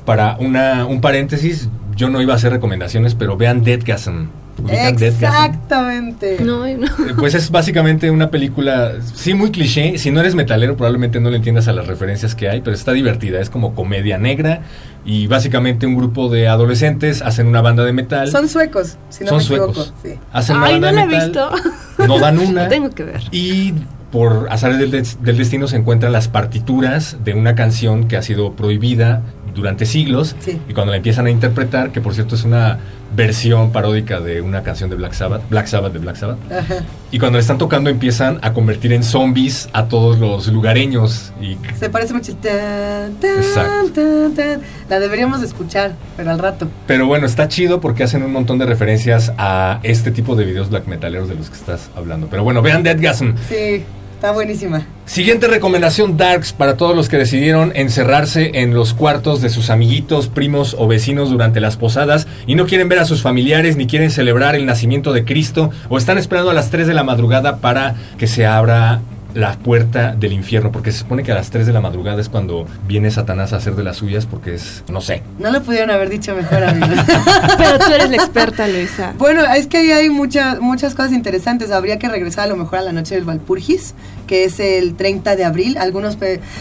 [0.05, 1.69] para una, un paréntesis.
[1.97, 4.29] Yo no iba a hacer recomendaciones, pero vean Deadgasm.
[4.69, 6.39] Exactamente.
[6.43, 6.87] No, no.
[6.87, 9.99] Eh, Pues es básicamente una película, sí, muy cliché.
[9.99, 12.93] Si no eres metalero, probablemente no le entiendas a las referencias que hay, pero está
[12.93, 13.41] divertida.
[13.41, 14.63] Es como comedia negra
[15.05, 18.31] y básicamente un grupo de adolescentes hacen una banda de metal.
[18.31, 19.75] Son suecos, si no Son me equivoco.
[19.75, 19.95] suecos.
[20.03, 20.11] Sí.
[20.33, 21.51] Hacen una Ay, banda no la de he metal.
[21.53, 22.07] visto.
[22.07, 22.69] No dan una.
[22.69, 23.21] Tengo que ver.
[23.31, 23.75] Y
[24.11, 28.23] por azares del, des- del destino se encuentran las partituras de una canción que ha
[28.23, 29.23] sido prohibida
[29.55, 30.37] durante siglos.
[30.41, 30.61] Sí.
[30.69, 32.79] Y cuando la empiezan a interpretar, que por cierto es una
[33.15, 36.39] versión paródica de una canción de Black Sabbath, Black Sabbath de Black Sabbath.
[36.53, 36.85] Ajá.
[37.11, 41.33] Y cuando le están tocando empiezan a convertir en zombies a todos los lugareños.
[41.41, 42.35] Y Se parece mucho.
[42.37, 44.31] Tan, tan, Exacto.
[44.37, 44.61] tan.
[44.89, 46.69] La deberíamos de escuchar, pero al rato.
[46.87, 50.71] Pero bueno, está chido porque hacen un montón de referencias a este tipo de videos
[50.71, 52.29] black metaleros de los que estás hablando.
[52.31, 53.33] Pero bueno, vean Deadgasm.
[53.49, 53.85] Sí,
[54.21, 54.83] está buenísima.
[55.07, 60.29] Siguiente recomendación Darks para todos los que decidieron encerrarse en los cuartos de sus amiguitos,
[60.29, 64.11] primos o vecinos durante las posadas y no quieren ver a sus familiares ni quieren
[64.11, 67.95] celebrar el nacimiento de Cristo o están esperando a las 3 de la madrugada para
[68.19, 69.01] que se abra
[69.35, 72.29] la puerta del infierno, porque se supone que a las 3 de la madrugada es
[72.29, 75.91] cuando viene Satanás a hacer de las suyas porque es, no sé, No lo pudieron
[75.91, 77.05] haber dicho mejor, amigos.
[77.59, 79.15] Pero tú eres la experta, Luisa.
[79.19, 81.71] Bueno, es que ahí hay muchas muchas cosas interesantes.
[81.71, 83.95] Habría que regresar a lo mejor a la noche del Valpurgis,
[84.27, 86.19] que es el 30 de abril, algunos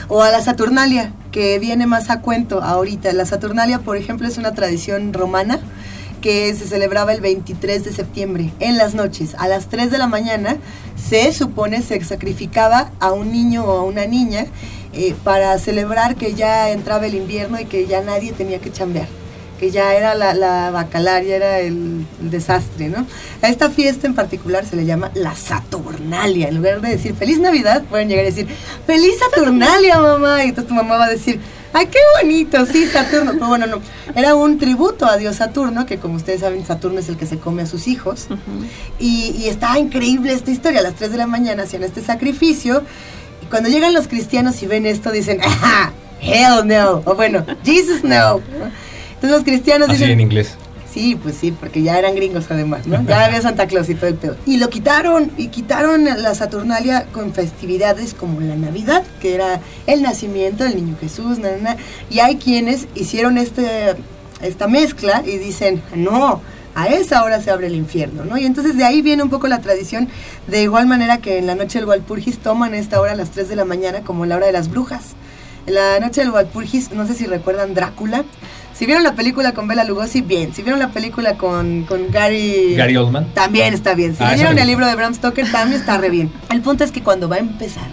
[0.08, 3.12] o a la Saturnalia, que viene más a cuento ahorita.
[3.14, 5.60] La Saturnalia, por ejemplo, es una tradición romana
[6.20, 9.36] que se celebraba el 23 de septiembre, en las noches.
[9.38, 10.58] A las 3 de la mañana
[10.96, 14.46] se supone se sacrificaba a un niño o a una niña
[14.94, 19.08] eh, para celebrar que ya entraba el invierno y que ya nadie tenía que chambear
[19.60, 23.06] que ya era la, la bacalaria, era el, el, desastre, ¿no?
[23.42, 26.48] A esta fiesta en particular se le llama la Saturnalia.
[26.48, 28.48] En lugar de decir Feliz Navidad, pueden llegar a decir
[28.88, 30.46] Feliz Saturnalia, mamá.
[30.46, 31.42] Y entonces tu mamá va a decir,
[31.74, 32.66] ¡ay, qué bonito!
[32.66, 33.34] Sí, Saturno.
[33.34, 33.82] Pero bueno, no.
[34.16, 37.38] Era un tributo a Dios Saturno, que como ustedes saben, Saturno es el que se
[37.38, 38.28] come a sus hijos.
[38.30, 38.68] Uh -huh.
[39.00, 40.80] y, y estaba increíble esta historia.
[40.80, 42.84] A las 3 de la mañana hacían este sacrificio.
[43.44, 45.92] Y cuando llegan los cristianos y ven esto, dicen, ¡ah!
[46.22, 47.02] Hell no.
[47.06, 48.42] O bueno, Jesus no.
[49.16, 50.12] Entonces los cristianos Así dicen...
[50.12, 50.56] en inglés.
[50.92, 53.04] Sí, pues sí, porque ya eran gringos además, ¿no?
[53.04, 54.36] Ya había Santa Claus y todo el pedo.
[54.46, 60.02] Y lo quitaron, y quitaron la Saturnalia con festividades como la Navidad, que era el
[60.02, 61.78] nacimiento del niño Jesús, na, na,
[62.10, 63.96] y hay quienes hicieron este,
[64.42, 66.42] esta mezcla y dicen, no,
[66.74, 68.38] a esa hora se abre el infierno, ¿no?
[68.38, 70.08] Y entonces de ahí viene un poco la tradición,
[70.48, 73.50] de igual manera que en la noche del Walpurgis toman esta hora a las 3
[73.50, 75.16] de la mañana como la hora de las brujas.
[75.68, 78.24] En la noche del Walpurgis, no sé si recuerdan Drácula,
[78.80, 80.54] si vieron la película con Bela Lugosi, bien.
[80.56, 82.76] Si vieron la película con, con Gary...
[82.78, 83.34] Gary Oldman.
[83.34, 84.16] También está bien.
[84.16, 86.32] Si Ah, vieron el libro de Bram Stoker, también está re bien.
[86.50, 87.84] El punto es que cuando va a empezar...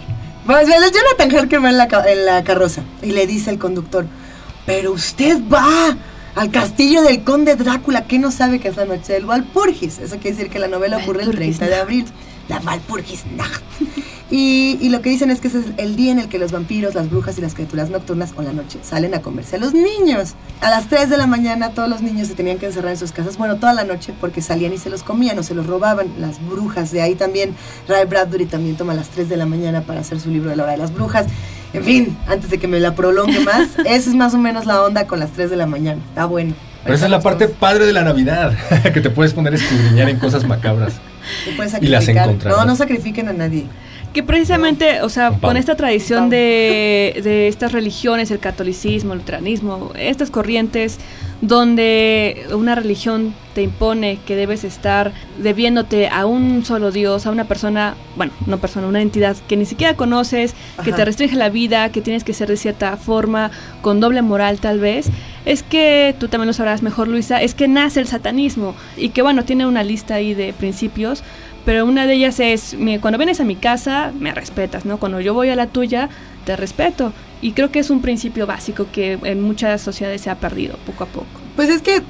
[0.45, 4.05] Pues, Jonathan Harker va en la, en la carroza y le dice al conductor,
[4.65, 5.97] pero usted va
[6.35, 9.99] al castillo del conde Drácula, que no sabe que es la noche del Walpurgis.
[9.99, 12.05] Eso quiere decir que la novela ocurre el 30 de abril.
[12.47, 13.61] La Walpurgis Nacht.
[14.29, 16.51] Y, y lo que dicen es que ese es el día en el que los
[16.51, 19.73] vampiros, las brujas y las criaturas nocturnas o la noche salen a comerse a los
[19.73, 20.33] niños.
[20.59, 23.13] A las 3 de la mañana todos los niños se tenían que encerrar en sus
[23.13, 26.07] casas, bueno, toda la noche porque salían y se los comían o se los robaban
[26.19, 26.91] las brujas.
[26.91, 27.55] De ahí también
[27.87, 30.57] Ray Bradbury también toma a las 3 de la mañana para hacer su libro de
[30.57, 31.27] la hora de las brujas.
[31.73, 34.81] En fin, antes de que me la prolongue más, esa es más o menos la
[34.83, 36.01] onda con las 3 de la mañana.
[36.09, 36.53] Está bueno.
[36.83, 38.53] Pero esa es la parte padre de la Navidad,
[38.93, 40.93] que te puedes poner a escudriñar en cosas macabras.
[41.45, 42.57] Te puedes Y las encontrarás.
[42.57, 43.65] No, no sacrifiquen a nadie.
[44.13, 49.91] Que precisamente, o sea, Con esta tradición de, de estas religiones, el catolicismo, el luteranismo,
[49.95, 50.97] estas corrientes
[51.41, 57.45] donde una religión te impone que debes estar debiéndote a un solo Dios, a una
[57.45, 60.95] persona, bueno, no persona, una entidad que ni siquiera conoces, que Ajá.
[60.95, 64.79] te restringe la vida, que tienes que ser de cierta forma, con doble moral tal
[64.79, 65.09] vez,
[65.45, 69.21] es que tú también lo sabrás mejor, Luisa, es que nace el satanismo y que
[69.21, 71.23] bueno, tiene una lista ahí de principios,
[71.67, 74.99] pero una de ellas es, cuando vienes a mi casa, me respetas, ¿no?
[74.99, 76.07] Cuando yo voy a la tuya,
[76.45, 77.11] te respeto.
[77.41, 81.03] Y creo que es un principio básico que en muchas sociedades se ha perdido poco
[81.03, 81.25] a poco.
[81.57, 82.07] Pues es que te-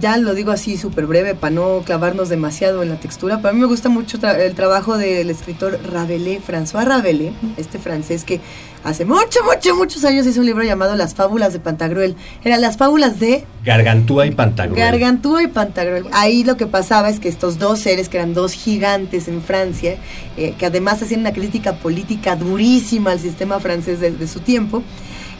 [0.00, 3.40] ya lo digo así súper breve para no clavarnos demasiado en la textura.
[3.42, 8.24] Para mí me gusta mucho tra- el trabajo del escritor Rabelais, François Rabelais, este francés
[8.24, 8.40] que
[8.84, 12.16] hace mucho, mucho, muchos años hizo un libro llamado Las fábulas de Pantagruel.
[12.44, 14.80] Eran las fábulas de Gargantúa y Pantagruel.
[14.80, 16.04] Gargantúa y Pantagruel.
[16.12, 19.96] Ahí lo que pasaba es que estos dos seres, que eran dos gigantes en Francia,
[20.36, 24.82] eh, que además hacían una crítica política durísima al sistema francés de, de su tiempo,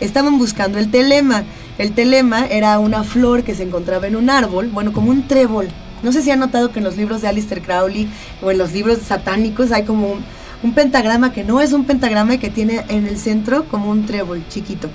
[0.00, 1.44] estaban buscando el telema.
[1.78, 5.68] El telema era una flor que se encontraba en un árbol, bueno, como un trébol.
[6.02, 8.08] No sé si han notado que en los libros de Aleister Crowley
[8.42, 10.24] o en los libros satánicos hay como un,
[10.62, 14.06] un pentagrama que no es un pentagrama y que tiene en el centro como un
[14.06, 14.88] trébol chiquito.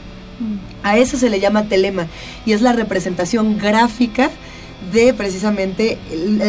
[0.83, 2.07] A eso se le llama telema
[2.45, 4.29] y es la representación gráfica
[4.93, 5.97] de precisamente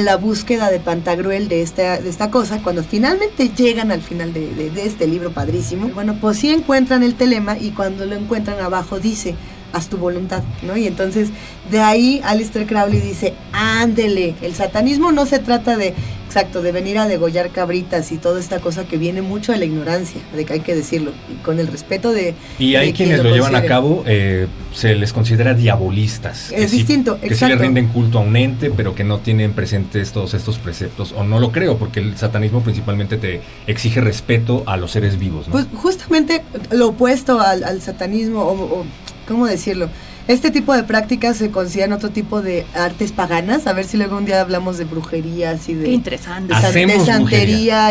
[0.05, 2.61] la búsqueda de Pantagruel de esta, de esta cosa.
[2.63, 7.03] Cuando finalmente llegan al final de, de- de este libro padrísimo, bueno, pues sí encuentran
[7.03, 9.35] el telema y cuando lo encuentran abajo dice,
[9.73, 10.77] haz tu voluntad, ¿no?
[10.77, 11.29] Y entonces
[11.71, 15.95] de ahí Alistair Crowley dice, ándele, el satanismo no se trata de,
[16.37, 19.65] exacto, de venir a degollar cabritas y toda esta cosa que viene mucho de la
[19.65, 22.35] ignorancia, de que hay que decirlo, y con el respeto de...
[22.59, 26.53] Y hay de quienes quien lo llevan a cabo, eh, se les considera diabolistas.
[26.53, 29.55] Es sí- distinto, Que sí le rinden culto a un ente, pero que no tienen
[29.55, 31.13] presentes todos estos preceptos.
[31.17, 35.47] O no lo creo, porque el satanismo principalmente te exige respeto a los seres vivos.
[35.47, 35.53] ¿no?
[35.53, 38.85] Pues justamente lo opuesto al, al satanismo, o, o,
[39.27, 39.89] ¿cómo decirlo?
[40.29, 43.67] Este tipo de prácticas se consideran otro tipo de artes paganas.
[43.67, 46.53] A ver si luego un día hablamos de brujerías y de, Qué interesante.
[46.55, 47.45] de, san- de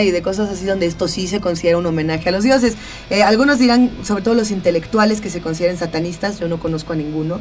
[0.04, 2.76] y de cosas así donde esto sí se considera un homenaje a los dioses.
[3.10, 6.96] Eh, algunos dirán, sobre todo los intelectuales que se consideran satanistas, yo no conozco a
[6.96, 7.40] ninguno.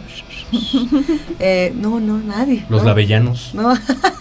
[1.41, 2.65] Eh, no, no, nadie.
[2.69, 2.89] los ¿no?
[2.89, 3.51] lavellanos.
[3.55, 3.75] No,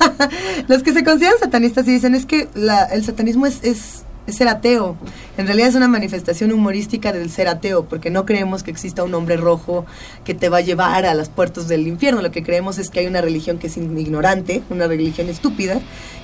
[0.67, 4.35] los que se consideran satanistas y dicen es que la- el satanismo es, es, es
[4.35, 4.95] ser ateo.
[5.37, 9.13] En realidad es una manifestación humorística del ser ateo, porque no creemos que exista un
[9.13, 9.85] hombre rojo
[10.23, 12.21] que te va a llevar a las puertas del infierno.
[12.21, 15.79] Lo que creemos es que hay una religión que es ignorante, una religión estúpida,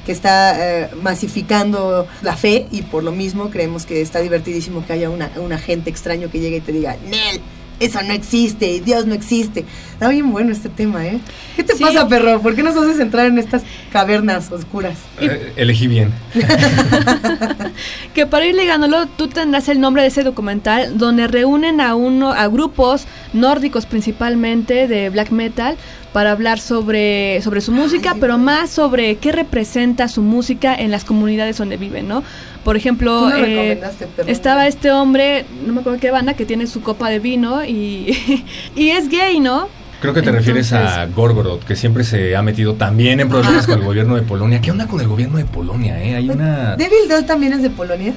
[0.05, 4.93] que está eh, masificando la fe y por lo mismo creemos que está divertidísimo que
[4.93, 7.41] haya un agente extraño que llegue y te diga, Nel,
[7.79, 9.65] eso no existe Dios no existe.
[9.93, 11.19] Está bien bueno este tema, ¿eh?
[11.55, 11.83] ¿Qué te Sí.
[11.83, 12.41] pasa, perro?
[12.41, 14.97] ¿Por qué nos haces entrar en estas cavernas oscuras?
[15.19, 16.13] Eh, elegí bien.
[18.13, 22.31] Que para ir ligándolo, tú tendrás el nombre de ese documental donde reúnen a uno
[22.31, 25.77] a grupos nórdicos principalmente de black metal
[26.13, 31.05] para hablar sobre, sobre su música, pero más sobre qué representa su música en las
[31.05, 32.23] comunidades donde viven, ¿no?
[32.69, 33.81] Por ejemplo, Tú eh,
[34.27, 38.15] estaba este hombre, no me acuerdo qué banda, que tiene su copa de vino y,
[38.75, 39.69] y es gay, ¿no?
[39.99, 43.79] Creo que te refieres a Gorgorod, que siempre se ha metido también en problemas con
[43.79, 44.61] el gobierno de Polonia.
[44.61, 45.99] ¿Qué onda con el gobierno de Polonia?
[45.99, 46.13] Eh?
[46.13, 46.75] Hay una...
[46.75, 48.13] Devil Doll también es de Polonia.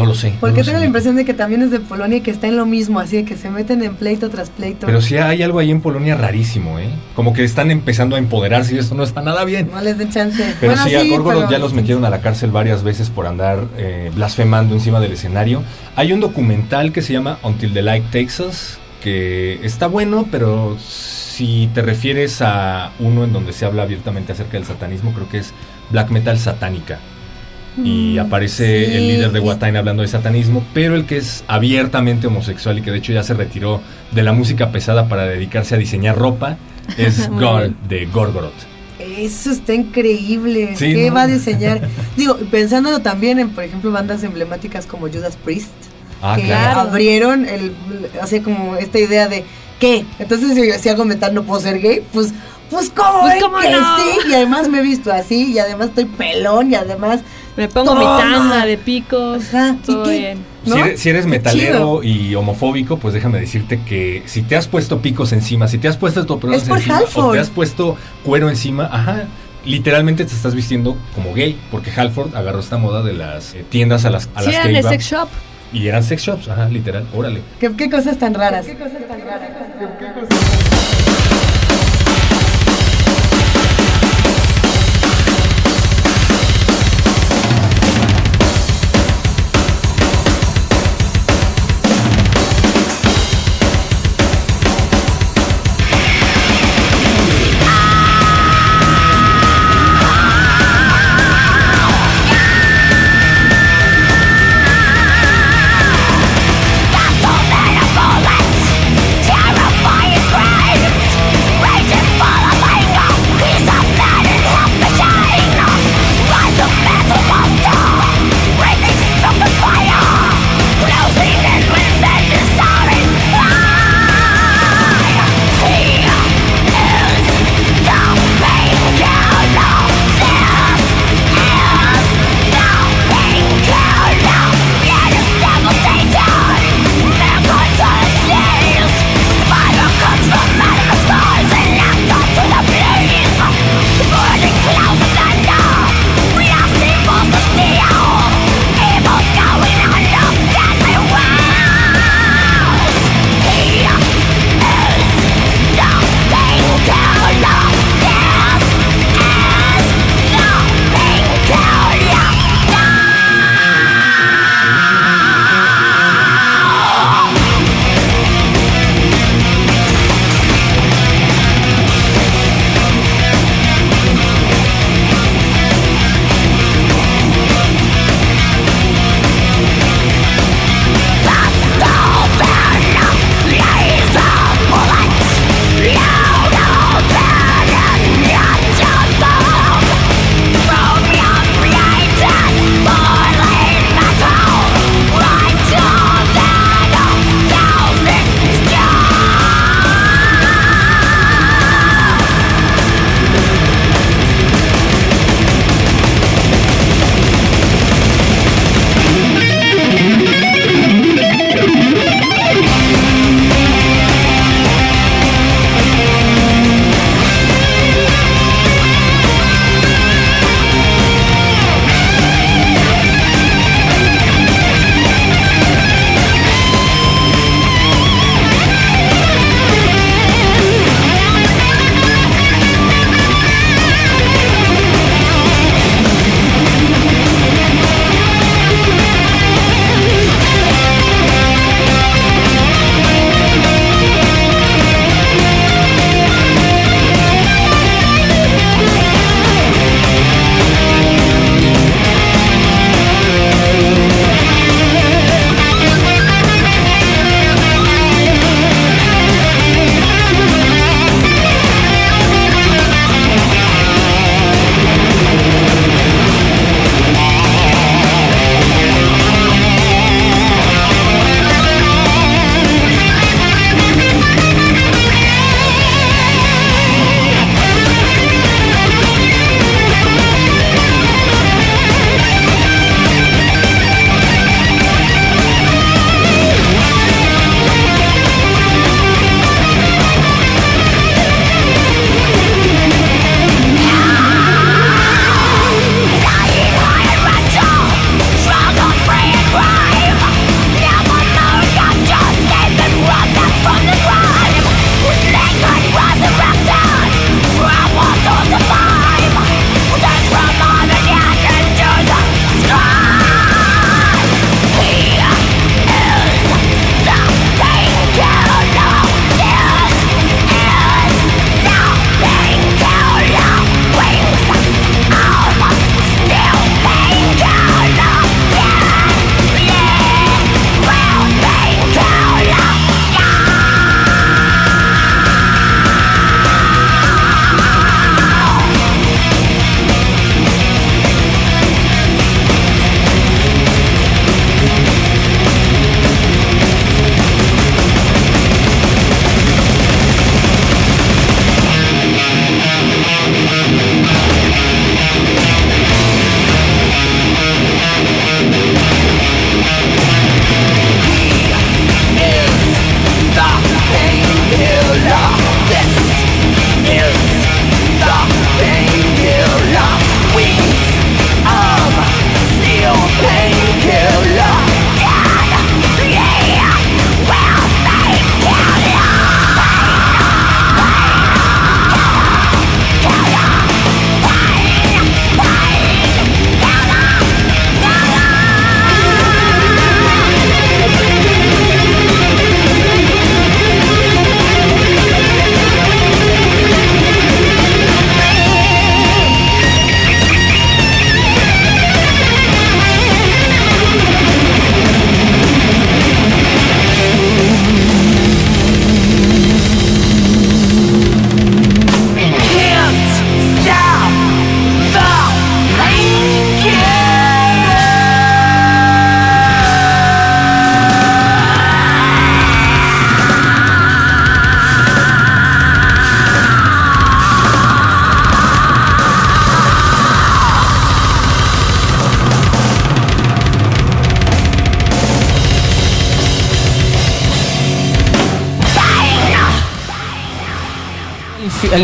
[0.00, 0.30] No lo sé.
[0.30, 0.80] no Porque lo tengo sé.
[0.80, 3.16] la impresión de que también es de Polonia y que está en lo mismo, así
[3.16, 4.86] de que se meten en pleito tras pleito.
[4.86, 6.88] Pero sí hay algo ahí en Polonia rarísimo, ¿eh?
[7.14, 9.70] Como que están empezando a empoderarse y esto no está nada bien.
[9.72, 10.42] No les den chance.
[10.60, 13.26] Pero Bueno, sí, a Gorgorod pero- ya los metieron a la cárcel varias veces por
[13.26, 15.62] andar eh, blasfemando encima del escenario.
[15.96, 20.76] Hay un documental que se llama Until the Light Takes Us, que está bueno, pero
[20.80, 25.38] si te refieres a uno en donde se habla abiertamente acerca del satanismo, creo que
[25.38, 25.52] es
[25.90, 26.98] Black Metal Satánica.
[27.76, 29.40] Y Mm, aparece sí, el líder de.
[29.40, 33.22] Watain hablando de satanismo, pero el que es abiertamente homosexual y que de hecho ya
[33.22, 33.80] se retiró
[34.10, 36.56] de la música pesada para dedicarse a diseñar ropa
[36.98, 38.52] es Gol de Gorgorod.
[38.98, 40.74] Eso está increíble.
[40.76, 41.14] Sí, ¿Qué ¿no?
[41.14, 41.80] va a diseñar?
[42.16, 45.70] Digo, pensándolo también en, por ejemplo, bandas emblemáticas como Judas Priest,
[46.22, 46.80] Ah, que claro.
[46.80, 47.72] abrieron el,
[48.20, 49.44] así como esta idea de
[49.78, 50.04] ¿qué?
[50.18, 52.34] Entonces si, si hago metal no puedo ser gay, pues,
[52.68, 53.96] pues cómo, Pues, ¿cómo que no?
[53.96, 57.20] sí, y además me he visto así, y además estoy pelón, y además
[57.60, 59.44] Me pongo mi tanga de picos,
[59.84, 60.18] todo qué?
[60.18, 60.44] bien.
[60.64, 60.74] ¿no?
[60.74, 64.66] Si eres, si eres Qué metalero y homofóbico, pues déjame decirte que si te has
[64.66, 68.88] puesto picos encima, si te has puesto estos encima o te has puesto cuero encima,
[68.90, 69.24] ajá,
[69.66, 74.06] literalmente te estás vistiendo como gay, porque Halford agarró esta moda de las eh, tiendas
[74.06, 74.88] a las, a Sí, las eran que iba.
[74.90, 75.28] sex shop.
[75.74, 77.42] Y eran sex shops, ajá, literal, órale.
[77.60, 78.64] ¿Qué, qué cosas tan raras?
[78.64, 80.89] Terrifying cry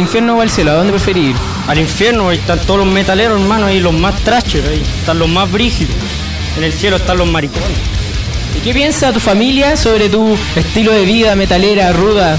[0.07, 0.71] infierno o al cielo?
[0.71, 1.37] ¿A dónde preferís ir?
[1.67, 5.29] Al infierno, ahí están todos los metaleros, hermano, ahí los más trashers, ahí están los
[5.29, 5.95] más brígidos.
[6.57, 7.77] En el cielo están los maricones.
[8.57, 12.39] ¿Y qué piensa tu familia sobre tu estilo de vida metalera, ruda,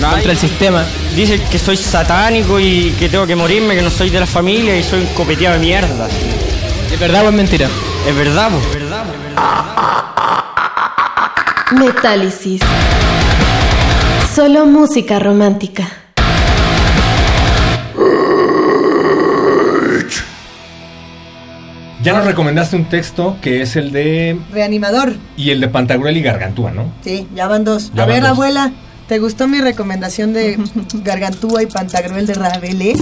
[0.00, 0.84] contra el sistema?
[1.16, 4.76] Dicen que soy satánico y que tengo que morirme, que no soy de la familia
[4.76, 6.06] y soy un copeteado de mierda.
[6.92, 7.68] ¿Es verdad o es mentira?
[8.06, 8.60] Es verdad, po.
[11.76, 12.60] Metálisis.
[14.34, 15.99] Solo música romántica.
[22.02, 24.38] Ya nos recomendaste un texto que es el de.
[24.52, 25.16] Reanimador.
[25.36, 26.92] Y el de Pantagruel y Gargantúa, ¿no?
[27.04, 27.92] Sí, ya van dos.
[27.94, 28.30] Ya a van ver, dos.
[28.30, 28.72] abuela,
[29.06, 30.58] ¿te gustó mi recomendación de
[31.04, 32.98] Gargantúa y Pantagruel de Rabelais?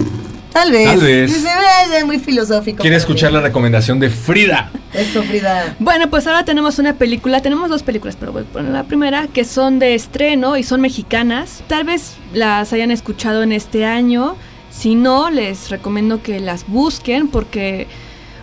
[0.53, 0.87] Tal vez.
[0.87, 1.33] Tal vez.
[1.33, 2.81] Se ve muy filosófico.
[2.81, 4.71] Quiere escuchar la recomendación de Frida.
[4.93, 5.77] Eso, Frida.
[5.79, 9.29] Bueno, pues ahora tenemos una película, tenemos dos películas, pero voy a poner la primera,
[9.29, 11.63] que son de estreno y son mexicanas.
[11.69, 14.35] Tal vez las hayan escuchado en este año.
[14.73, 17.87] Si no, les recomiendo que las busquen porque,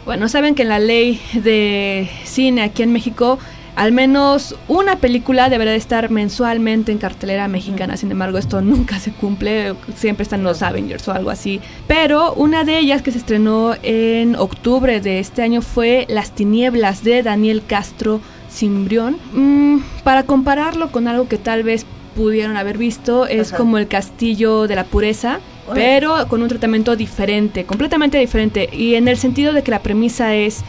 [0.06, 3.40] bueno, saben que en la ley de cine aquí en México,
[3.76, 7.98] al menos una película deberá de estar mensualmente en cartelera mexicana.
[7.98, 9.74] Sin embargo, esto nunca se cumple.
[9.96, 11.60] Siempre están los Avengers o algo así.
[11.88, 17.04] Pero una de ellas que se estrenó en octubre de este año fue Las Tinieblas
[17.04, 19.18] de Daniel Castro Cimbrión.
[19.34, 21.86] Mm, para compararlo con algo que tal vez
[22.16, 23.58] pudieron haber visto, es Ajá.
[23.58, 25.40] como El Castillo de la Pureza.
[25.74, 28.70] Pero con un tratamiento diferente, completamente diferente.
[28.72, 30.64] Y en el sentido de que la premisa es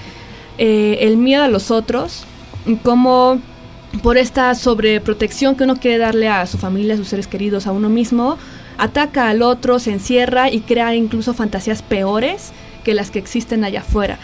[0.58, 2.24] eh, el miedo a los otros,
[2.82, 3.40] como
[4.02, 7.72] por esta sobreprotección que uno quiere darle a su familia, a sus seres queridos, a
[7.72, 8.38] uno mismo,
[8.78, 12.52] ataca al otro, se encierra y crea incluso fantasías peores
[12.84, 14.18] que las que existen allá afuera.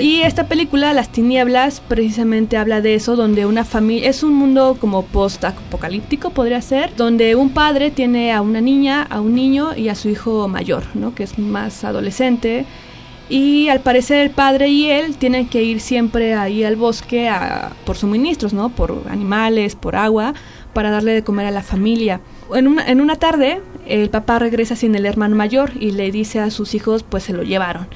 [0.00, 4.76] Y esta película, Las Tinieblas, precisamente habla de eso, donde una familia, es un mundo
[4.80, 9.88] como post-apocalíptico, podría ser, donde un padre tiene a una niña, a un niño y
[9.88, 11.14] a su hijo mayor, ¿no?
[11.14, 12.66] Que es más adolescente.
[13.28, 17.30] Y al parecer el padre y él tienen que ir siempre ahí al bosque
[17.84, 18.68] por suministros, ¿no?
[18.68, 20.34] Por animales, por agua,
[20.72, 22.20] para darle de comer a la familia.
[22.54, 26.38] En una, en una tarde, el papá regresa sin el hermano mayor y le dice
[26.38, 27.88] a sus hijos, pues se lo llevaron.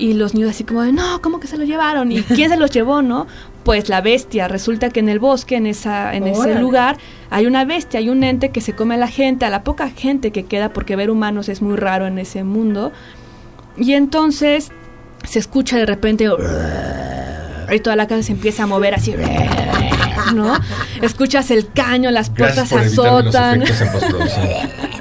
[0.00, 2.10] Y los niños así como de, no, ¿cómo que se lo llevaron?
[2.10, 3.26] ¿Y quién se los llevó, no?
[3.64, 4.48] Pues la bestia.
[4.48, 6.96] Resulta que en el bosque, en, esa, en ese lugar,
[7.28, 9.90] hay una bestia, hay un ente que se come a la gente, a la poca
[9.90, 12.92] gente que queda, porque ver humanos es muy raro en ese mundo.
[13.76, 14.72] Y entonces
[15.24, 16.30] se escucha de repente...
[17.70, 19.14] Y toda la casa se empieza a mover así...
[20.34, 20.58] ¿No?
[21.02, 23.62] Escuchas el caño, las puertas los azotan.
[23.62, 24.70] efectos en postproducción.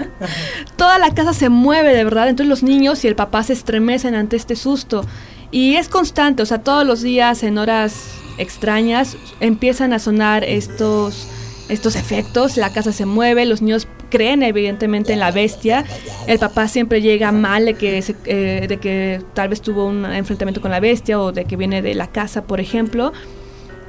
[0.75, 4.15] Toda la casa se mueve de verdad, entonces los niños y el papá se estremecen
[4.15, 5.05] ante este susto.
[5.51, 11.27] Y es constante, o sea, todos los días en horas extrañas empiezan a sonar estos,
[11.69, 15.85] estos efectos, la casa se mueve, los niños creen evidentemente en la bestia,
[16.27, 20.05] el papá siempre llega mal de que, se- eh, de que tal vez tuvo un
[20.05, 23.11] enfrentamiento con la bestia o de que viene de la casa, por ejemplo.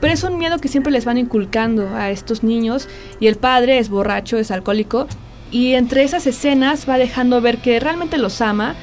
[0.01, 2.89] Pero es un miedo que siempre les van inculcando a estos niños.
[3.20, 5.07] Y el padre es borracho, es alcohólico
[5.51, 8.74] y entre esas escenas va dejando ver que realmente los ama,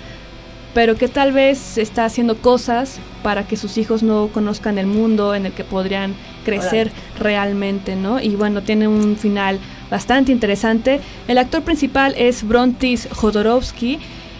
[0.73, 5.33] pero que tal vez está haciendo cosas para que sus hijos no conozcan el mundo
[5.33, 6.13] en el que podrían
[6.45, 8.21] crecer realmente, ¿no?
[8.21, 9.59] Y bueno, tiene un final
[9.89, 10.99] bastante interesante.
[11.27, 13.99] El actor principal es Brontis Jodorowsky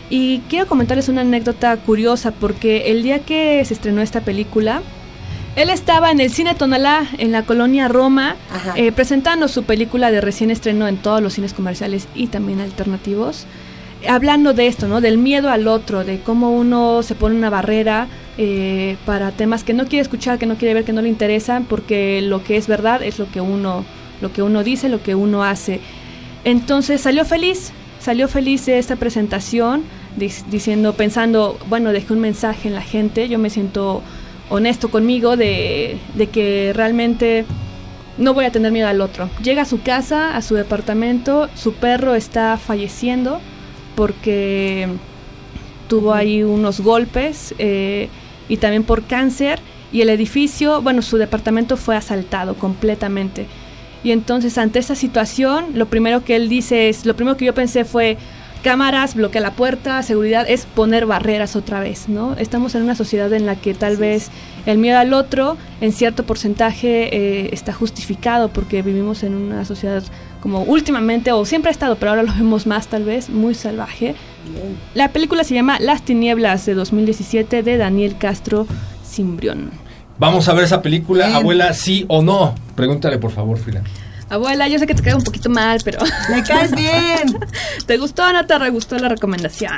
[0.09, 4.81] y quiero comentarles una anécdota curiosa porque el día que se estrenó esta película,
[5.57, 8.35] él estaba en el cine Tonalá, en la colonia Roma,
[8.75, 13.47] eh, presentando su película de recién estreno en todos los cines comerciales y también alternativos.
[14.07, 15.01] Hablando de esto, ¿no?
[15.01, 19.73] Del miedo al otro, de cómo uno se pone una barrera eh, para temas que
[19.73, 22.67] no quiere escuchar, que no quiere ver, que no le interesan, porque lo que es
[22.67, 23.83] verdad es lo que uno,
[24.21, 25.81] lo que uno dice, lo que uno hace.
[26.43, 29.81] Entonces salió feliz, salió feliz de esta presentación,
[30.15, 34.03] diciendo, pensando, bueno, dejé un mensaje en la gente, yo me siento
[34.49, 37.45] honesto conmigo de, de que realmente
[38.17, 39.29] no voy a tener miedo al otro.
[39.43, 43.39] Llega a su casa, a su departamento, su perro está falleciendo
[43.95, 44.87] porque
[45.87, 48.09] tuvo ahí unos golpes eh,
[48.49, 49.59] y también por cáncer
[49.91, 53.45] y el edificio, bueno, su departamento fue asaltado completamente.
[54.03, 57.53] Y entonces ante esta situación, lo primero que él dice es, lo primero que yo
[57.53, 58.17] pensé fue
[58.67, 62.33] cámaras, bloquea la puerta, seguridad, es poner barreras otra vez, ¿no?
[62.33, 64.29] Estamos en una sociedad en la que tal vez
[64.65, 70.03] el miedo al otro en cierto porcentaje eh, está justificado porque vivimos en una sociedad
[70.41, 74.15] como últimamente, o siempre ha estado, pero ahora lo vemos más tal vez, muy salvaje.
[74.93, 78.67] La película se llama Las Tinieblas de 2017 de Daniel Castro
[79.09, 79.71] Cimbrión.
[80.19, 82.53] Vamos a ver esa película, abuela, sí o no.
[82.75, 83.81] Pregúntale por favor, Frida.
[84.29, 85.99] Abuela, yo sé que te cae un poquito mal, pero...
[86.29, 87.39] ¡Le caes bien!
[87.85, 89.77] ¿Te gustó o no te re gustó la recomendación?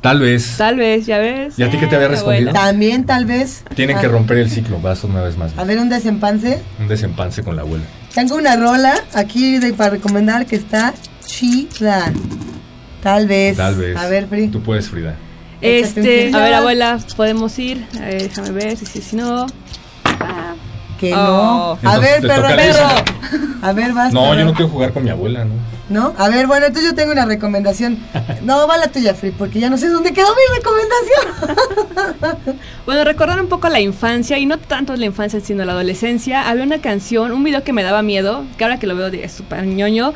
[0.00, 0.56] Tal vez.
[0.56, 1.58] Tal vez, ya ves.
[1.58, 2.50] ¿Y a ti qué te había respondido?
[2.50, 2.66] abuela.
[2.66, 3.62] También, tal vez.
[3.74, 5.56] Tienen que romper el ciclo, vas una vez más.
[5.56, 6.60] A ver, un desempance.
[6.80, 7.84] Un desempance con la abuela.
[8.12, 10.92] Tengo una rola aquí de, para recomendar que está
[11.24, 12.12] chida.
[13.02, 13.56] Tal vez.
[13.56, 13.96] Tal vez.
[13.96, 14.48] A ver, Free.
[14.48, 15.14] Tú puedes, Frida.
[15.60, 17.86] Este, a ver, abuela, podemos ir.
[17.96, 19.46] A ver, déjame ver si sí, si no.
[21.02, 21.76] Que Oh.
[21.82, 21.90] no.
[21.90, 22.72] A Entonces ver, te perro, toca a perro.
[22.72, 23.04] Luisa.
[23.62, 24.12] A ver, vas.
[24.12, 24.34] No, perro.
[24.38, 25.54] yo no quiero jugar con mi abuela, ¿no?
[25.88, 26.14] ¿No?
[26.16, 27.98] A ver, bueno, entonces yo tengo una recomendación.
[28.42, 32.56] No, va la tuya, Free, porque ya no sé dónde quedó mi recomendación.
[32.86, 36.48] Bueno, recordar un poco la infancia, y no tanto la infancia, sino la adolescencia.
[36.48, 39.32] Había una canción, un video que me daba miedo, que ahora que lo veo es
[39.32, 40.14] súper ñoño,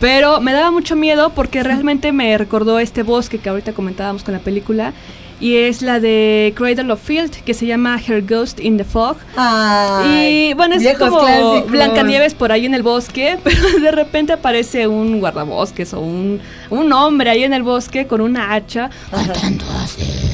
[0.00, 4.34] pero me daba mucho miedo porque realmente me recordó este bosque que ahorita comentábamos con
[4.34, 4.92] la película.
[5.40, 9.16] Y es la de Cradle of Field, que se llama Her Ghost in the Fog.
[9.36, 11.70] Ay, y bueno, es como clásicos.
[11.70, 16.92] Blancanieves por ahí en el bosque, pero de repente aparece un guardabosques o un, un
[16.92, 18.90] hombre ahí en el bosque con una hacha.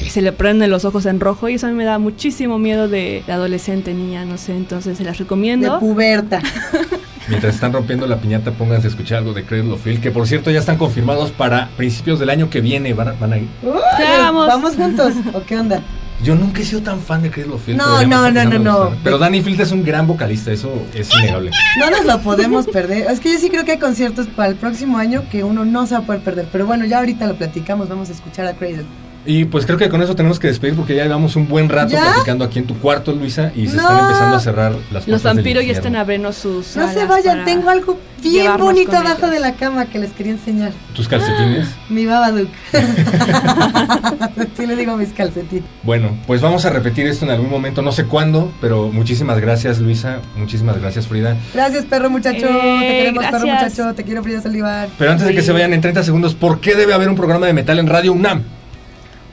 [0.08, 2.88] Se le prenden los ojos en rojo y eso a mí me da muchísimo miedo
[2.88, 5.80] de, de adolescente, niña, no sé, entonces se las De recomiendo.
[5.80, 6.40] puberta.
[7.28, 10.26] Mientras están rompiendo la piñata, pónganse a escuchar algo de Cradle of Filth, que por
[10.26, 12.92] cierto ya están confirmados para principios del año que viene.
[12.92, 13.48] Van a, van a ir.
[13.62, 13.72] Uy,
[14.18, 14.46] vamos.
[14.46, 15.14] vamos juntos.
[15.32, 15.80] ¿O qué onda?
[16.22, 17.76] Yo nunca he sido tan fan de Cradle of Filth.
[17.76, 18.96] No, no, no, no, a no.
[19.02, 21.50] Pero Danny Field es un gran vocalista, eso es innegable.
[21.78, 23.10] No nos lo podemos perder.
[23.10, 25.86] Es que yo sí creo que hay conciertos para el próximo año que uno no
[25.86, 26.46] se va a poder perder.
[26.52, 27.88] Pero bueno, ya ahorita lo platicamos.
[27.88, 28.84] Vamos a escuchar a Cradle.
[29.26, 31.92] Y pues creo que con eso tenemos que despedir porque ya llevamos un buen rato
[31.92, 32.12] ¿Ya?
[32.12, 33.82] platicando aquí en tu cuarto, Luisa, y se No.
[33.82, 37.04] están empezando a cerrar las Los puertas del vampiros ya están abriendo sus No se
[37.06, 39.30] vayan, tengo algo bien bonito abajo ellos.
[39.32, 40.72] de la cama que les quería enseñar.
[40.94, 41.68] ¿Tus calcetines?
[41.88, 42.48] Mi Babadook.
[44.56, 45.64] sí le digo mis calcetines.
[45.82, 49.78] Bueno, pues vamos a repetir esto en algún momento, no sé cuándo, pero muchísimas gracias
[49.78, 51.36] Luisa, muchísimas gracias Frida.
[51.54, 52.46] Gracias, perro muchacho.
[52.46, 53.78] Eh, te queremos, perro gracias.
[53.78, 53.94] muchacho.
[53.94, 54.88] Te quiero, Frida Salivar.
[54.98, 57.46] Pero antes de que se vayan en 30 segundos, ¿por qué debe haber un programa
[57.46, 58.42] de metal en Radio UNAM?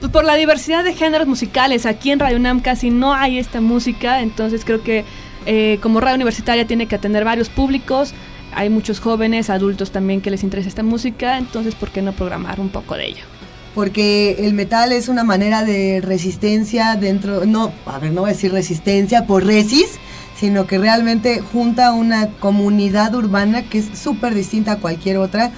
[0.02, 1.86] Pues por la diversidad de géneros musicales.
[1.86, 5.06] Aquí en Radio UNAM casi no hay esta música, entonces creo que
[5.46, 8.16] eh, como radio universitaria tiene que atender varios públicos.
[8.52, 12.60] Hay muchos jóvenes, adultos también que les interesa esta música, entonces ¿por qué no programar
[12.60, 13.24] un poco de ello?
[13.76, 18.34] Porque el metal es una manera de resistencia dentro, no, a ver, no voy a
[18.34, 20.00] decir resistencia por resis,
[20.36, 25.52] sino que realmente junta una comunidad urbana que es súper distinta a cualquier otra,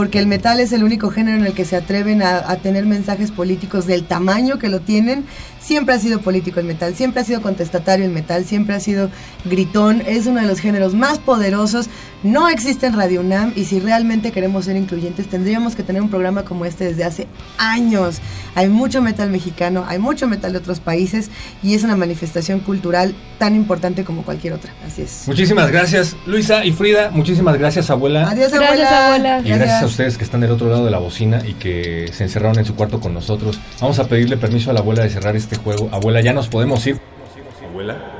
[0.00, 3.30] porque el metal es el único género en el que se atreven a, tener mensajes
[3.30, 5.26] políticos del tamaño que lo tienen.
[5.70, 9.08] Siempre ha sido político el metal, siempre ha sido contestatario el metal, siempre ha sido
[9.44, 11.88] gritón, es uno de los géneros más poderosos.
[12.24, 16.10] No existe en Radio UNAM y si realmente queremos ser incluyentes tendríamos que tener un
[16.10, 18.16] programa como este desde hace años.
[18.56, 21.30] Hay mucho metal mexicano, hay mucho metal de otros países
[21.62, 24.72] y es una manifestación cultural tan importante como cualquier otra.
[24.84, 25.22] Así es.
[25.28, 28.28] Muchísimas gracias Luisa y Frida, muchísimas gracias abuela.
[28.28, 29.36] Adiós, Gracias, abuela.
[29.36, 29.48] abuela.
[29.48, 32.24] Y gracias a ustedes que están del otro lado de la bocina y que se
[32.24, 33.60] encerraron en su cuarto con nosotros.
[33.80, 35.88] Vamos a pedirle permiso a la abuela de cerrar este juego.
[35.92, 36.98] Abuela, ya nos podemos ir.
[37.68, 38.19] Abuela.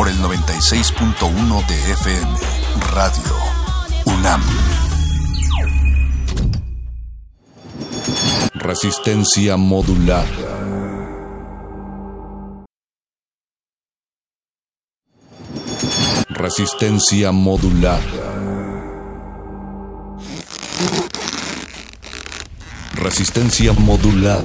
[0.00, 2.38] por el 96.1 de FM,
[2.94, 3.36] Radio
[4.06, 4.42] UNAM.
[8.54, 10.24] Resistencia modulada.
[16.30, 18.00] Resistencia modulada.
[22.94, 24.44] Resistencia modulada.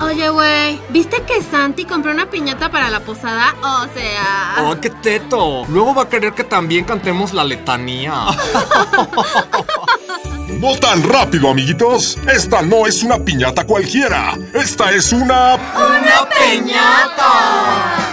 [0.00, 0.59] Oye, güey,
[0.92, 3.54] ¿viste que Santi compró una piñata para la posada?
[3.62, 4.56] O sea...
[4.64, 5.64] ¡Oh, qué teto!
[5.68, 8.26] Luego va a querer que también cantemos la letanía.
[10.60, 12.18] No tan rápido, amiguitos.
[12.30, 14.36] Esta no es una piñata cualquiera.
[14.52, 15.54] Esta es una...
[15.54, 18.10] ¡Una piñata!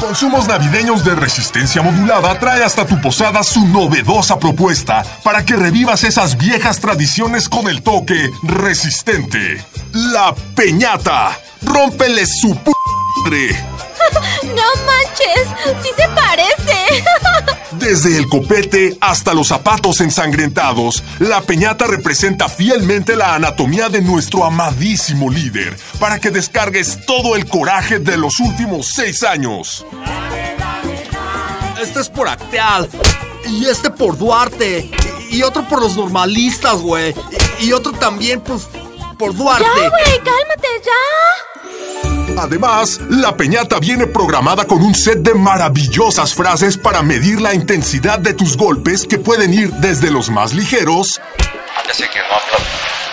[0.00, 6.04] Consumos navideños de resistencia modulada trae hasta tu posada su novedosa propuesta para que revivas
[6.04, 9.62] esas viejas tradiciones con el toque resistente.
[9.92, 11.36] La peñata.
[11.62, 12.70] Rómpele su p.
[14.42, 15.82] ¡No manches!
[15.82, 17.04] ¡Sí se parece!
[17.72, 24.44] Desde el copete hasta los zapatos ensangrentados, la peñata representa fielmente la anatomía de nuestro
[24.44, 29.84] amadísimo líder, para que descargues todo el coraje de los últimos seis años.
[31.80, 32.88] Este es por Acteal.
[33.48, 34.90] Y este por Duarte.
[35.30, 37.14] Y otro por los normalistas, güey.
[37.60, 38.68] Y otro también, pues,
[39.18, 39.64] por Duarte.
[39.64, 40.18] ¡Ya, güey!
[40.18, 41.49] ¡Cálmate, ya!
[42.38, 48.18] Además, la peñata viene programada con un set de maravillosas frases para medir la intensidad
[48.18, 51.20] de tus golpes que pueden ir desde los más ligeros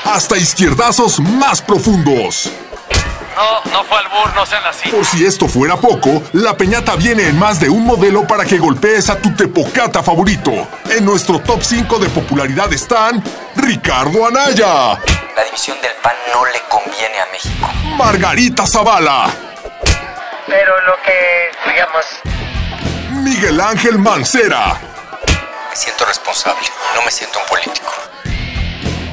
[0.06, 2.50] hasta izquierdazos más profundos.
[3.38, 4.90] No, no fue albur, no sean así.
[4.90, 8.58] Por si esto fuera poco, la peñata viene en más de un modelo para que
[8.58, 10.68] golpees a tu tepocata favorito.
[10.90, 13.24] En nuestro top 5 de popularidad están
[13.56, 14.98] Ricardo Anaya,
[15.36, 17.70] La división del PAN no le conviene a México.
[17.96, 19.30] Margarita Zavala,
[20.48, 22.06] Pero lo que, digamos...
[23.24, 24.80] Miguel Ángel Mancera,
[25.70, 27.92] Me siento responsable, no me siento un político.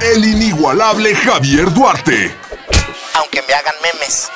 [0.00, 2.34] el inigualable Javier Duarte
[3.14, 4.28] Aunque me hagan memes.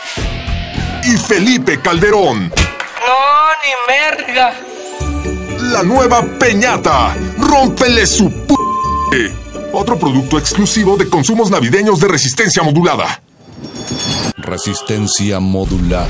[1.05, 2.49] y Felipe Calderón.
[2.51, 4.55] No, ni merga.
[5.73, 7.15] La nueva Peñata.
[7.39, 8.31] Rómpele su
[9.11, 9.33] p.
[9.73, 13.21] Otro producto exclusivo de consumos navideños de resistencia modulada.
[14.37, 16.09] Resistencia modulada.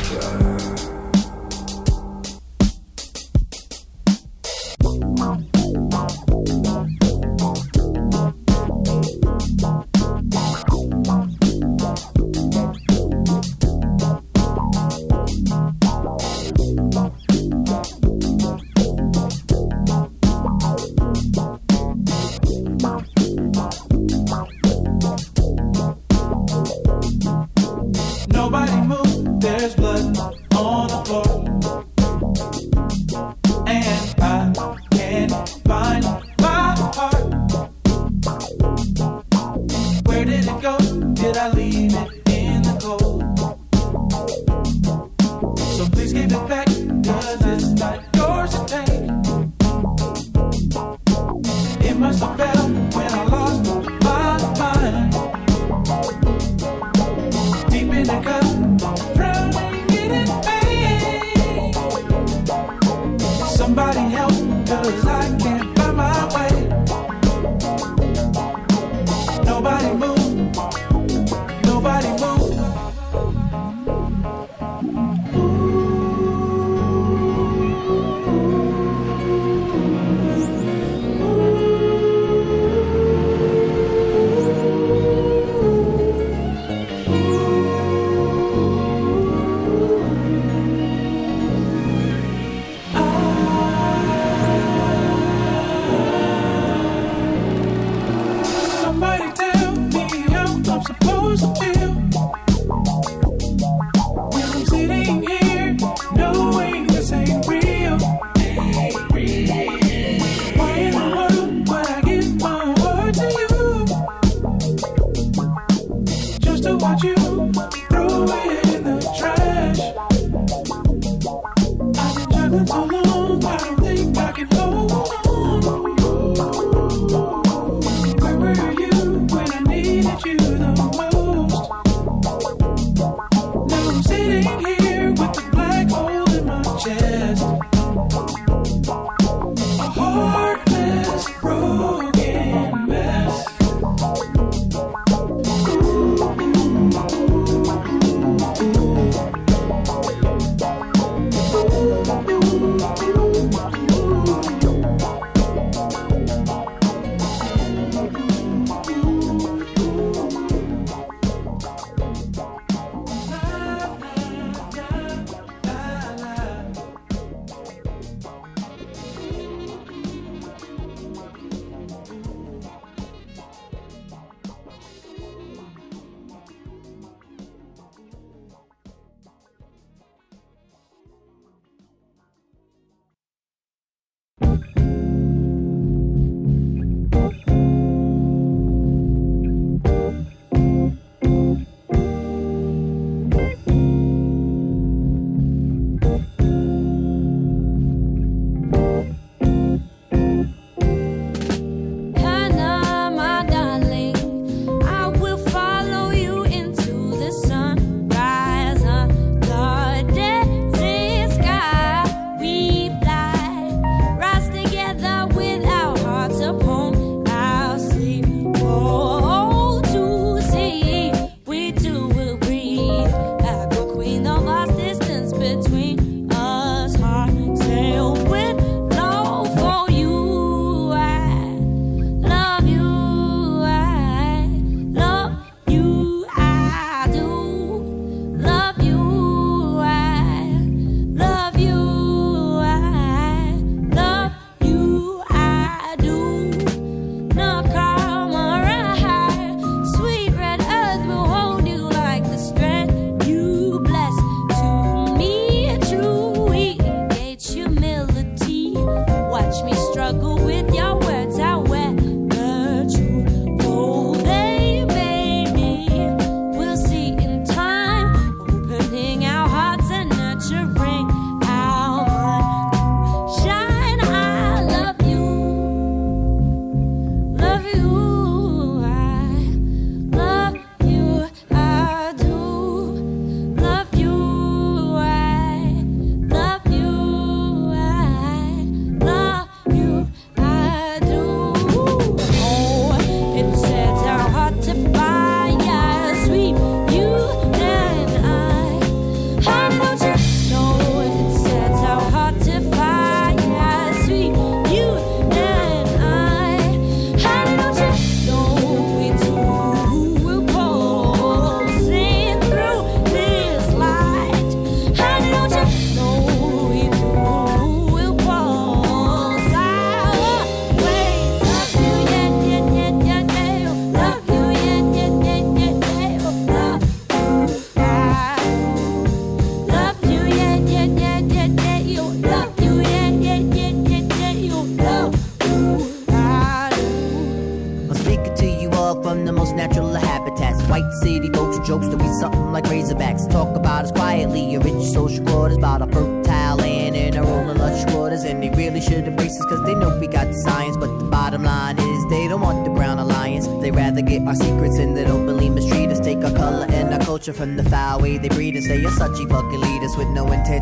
[358.98, 360.57] Such fucking leaders with no intent.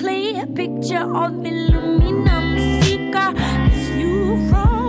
[0.00, 2.36] clear picture of me, lumina
[2.82, 3.32] seeker.
[3.66, 4.79] It's you from.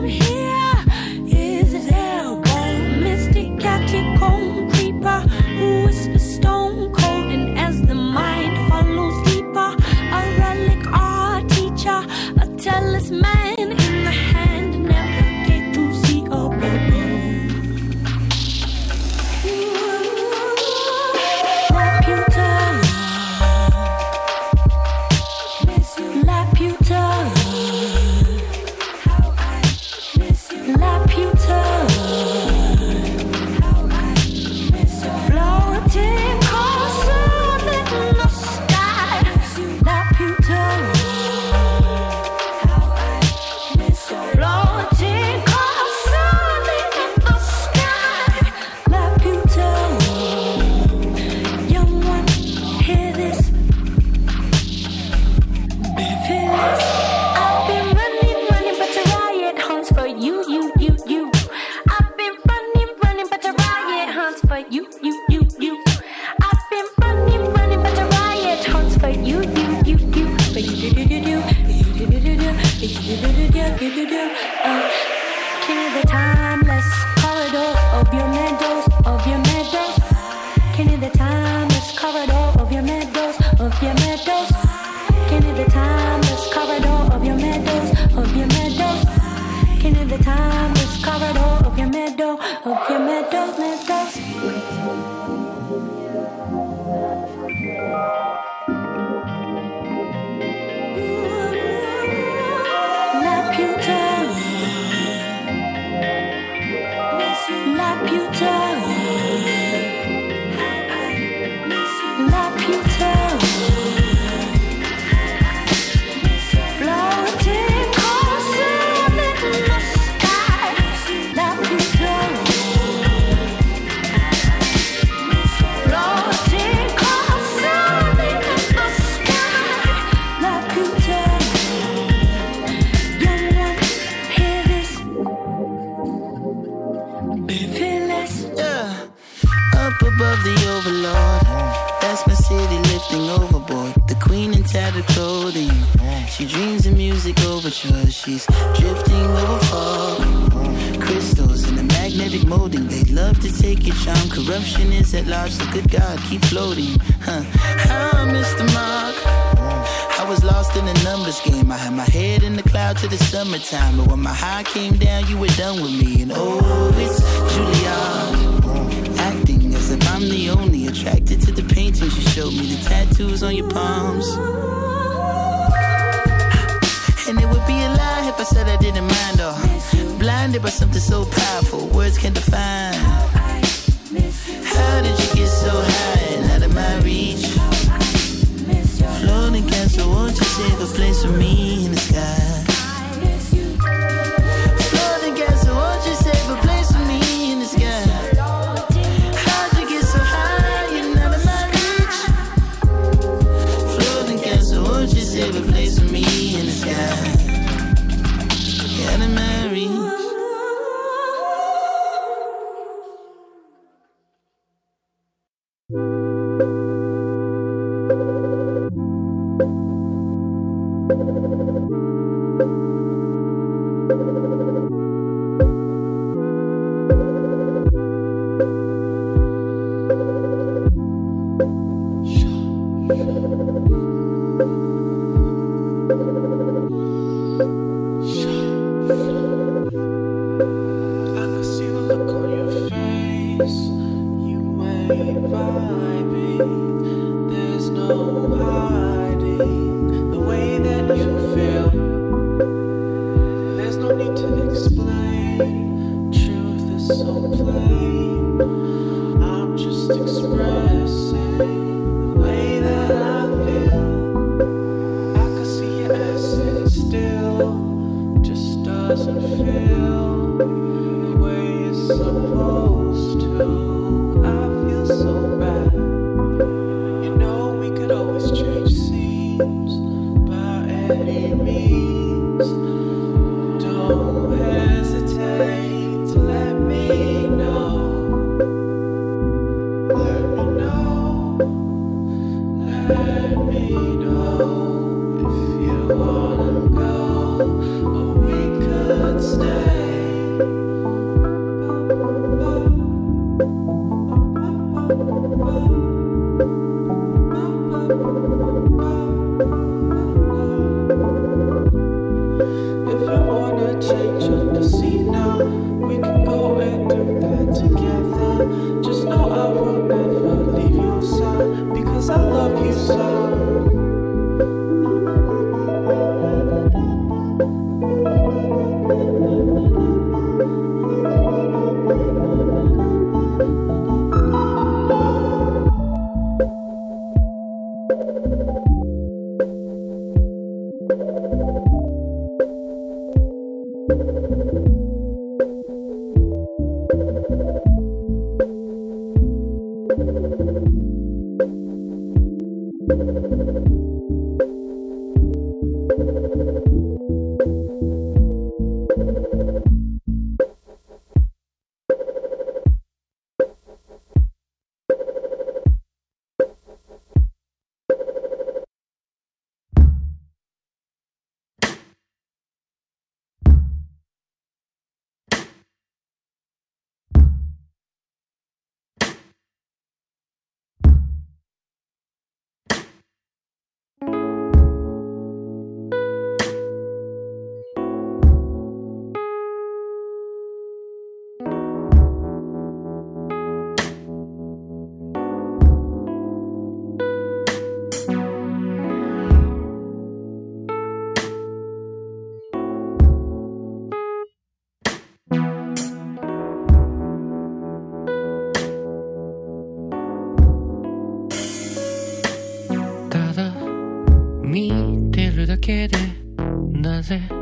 [417.32, 417.61] sait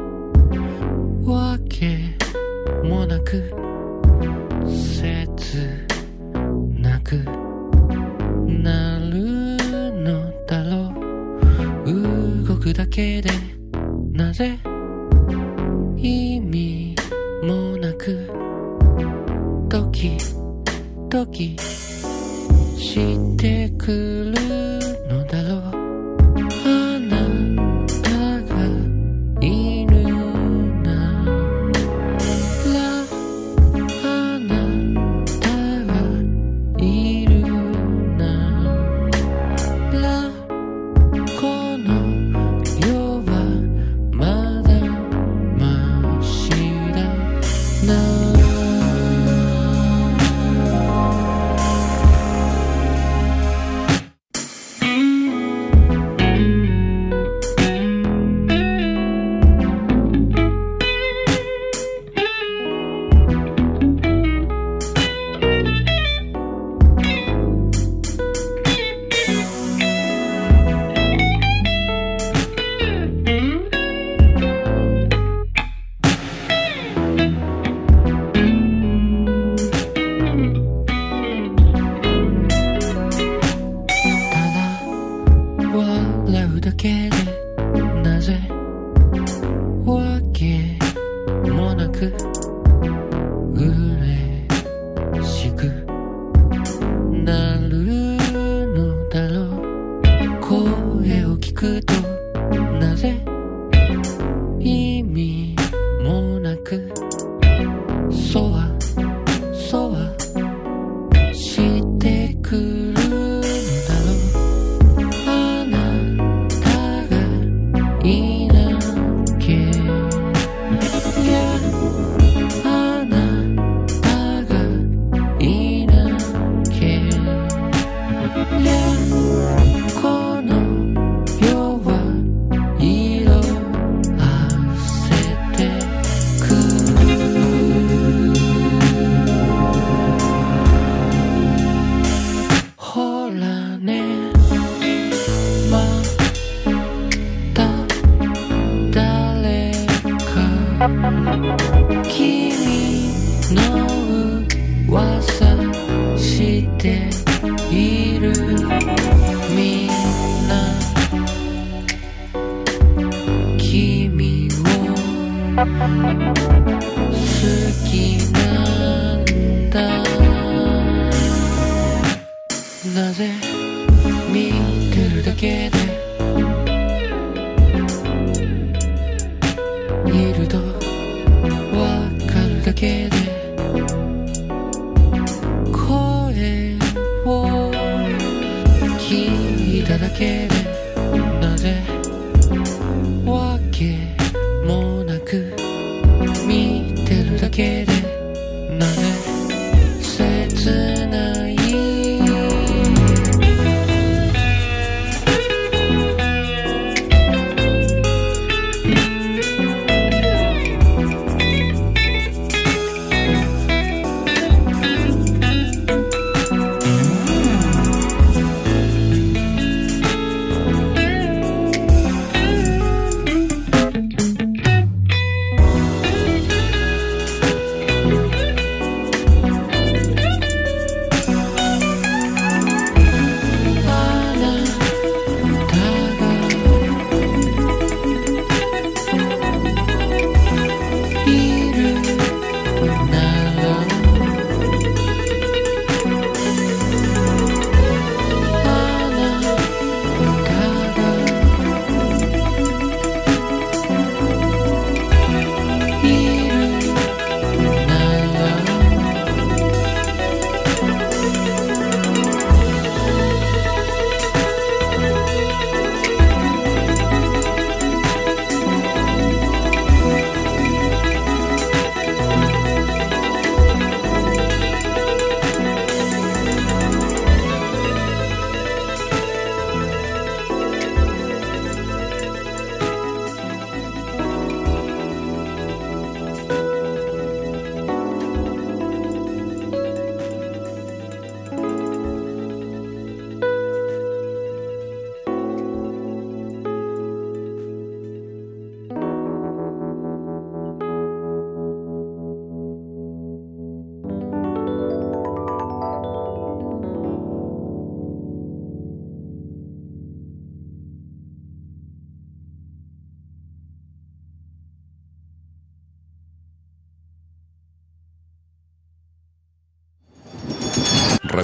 [190.19, 190.58] que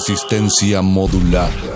[0.08, 1.75] Resistencia modular.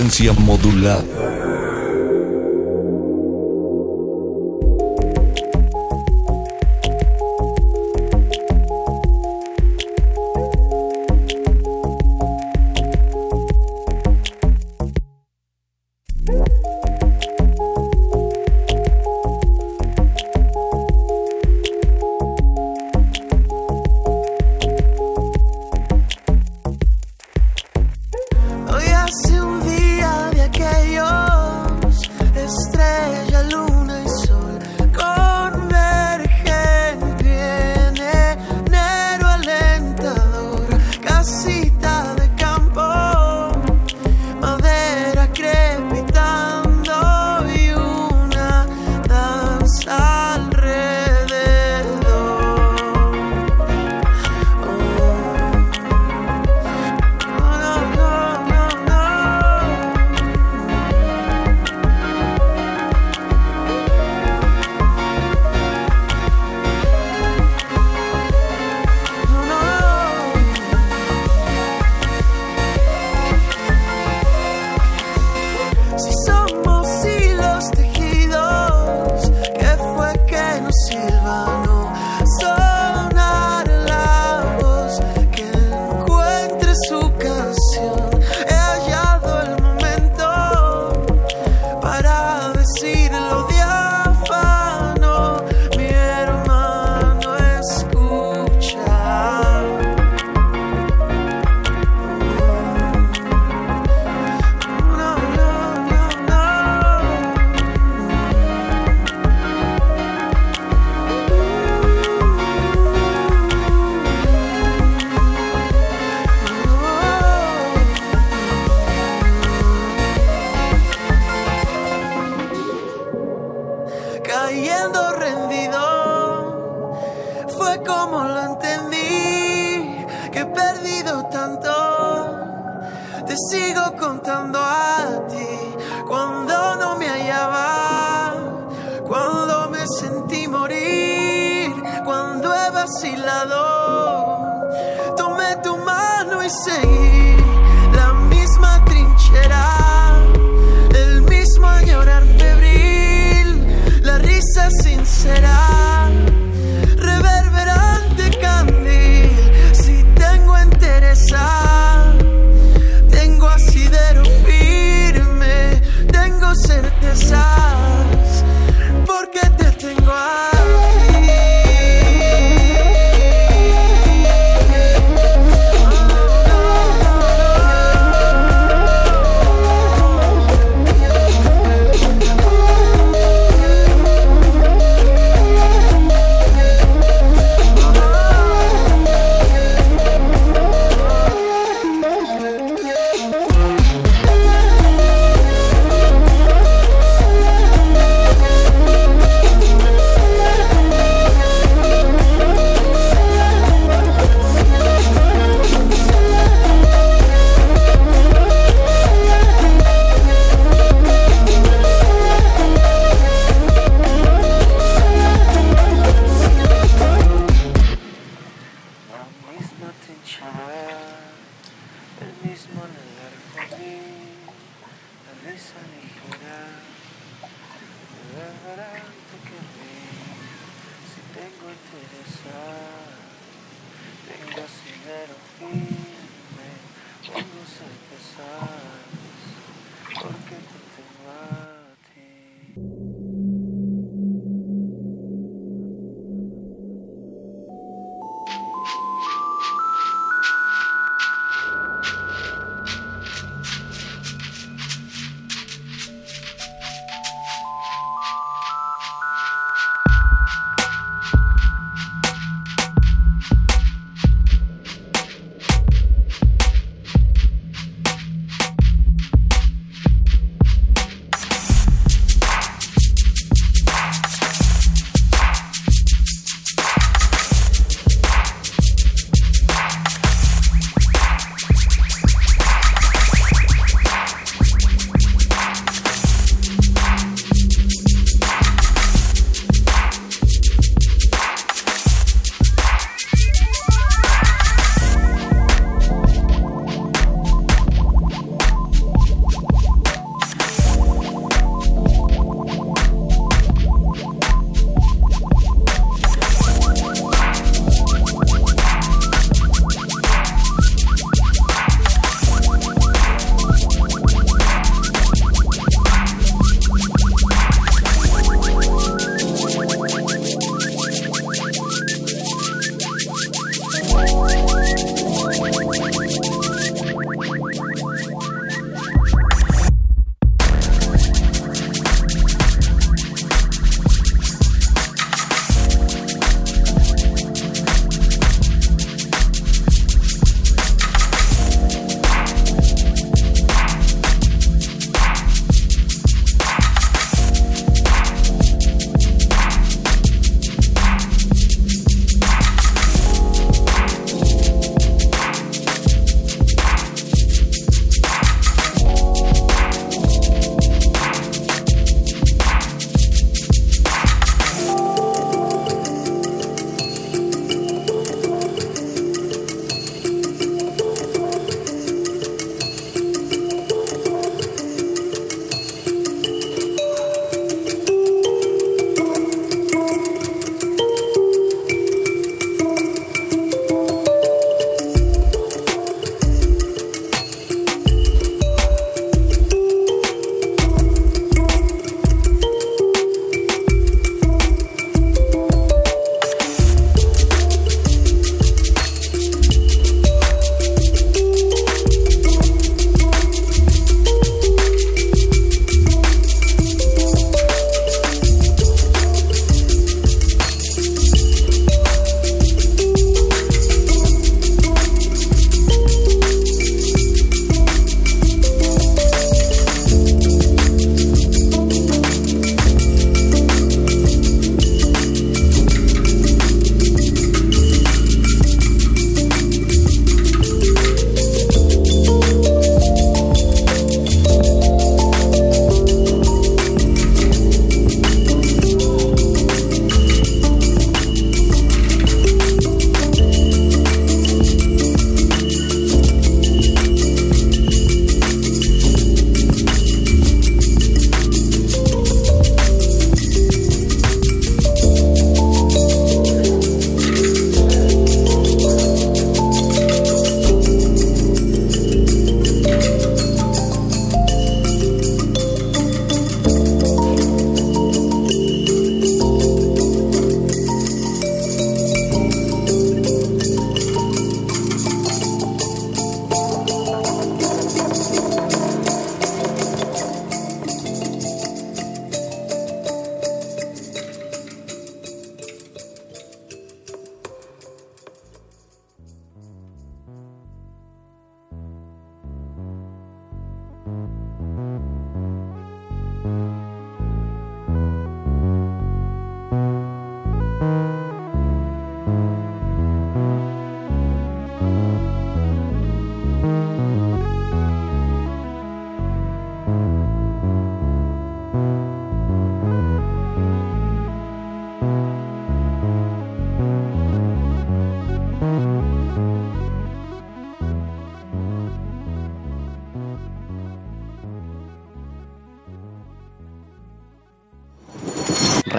[0.00, 1.49] Resistencia modulada.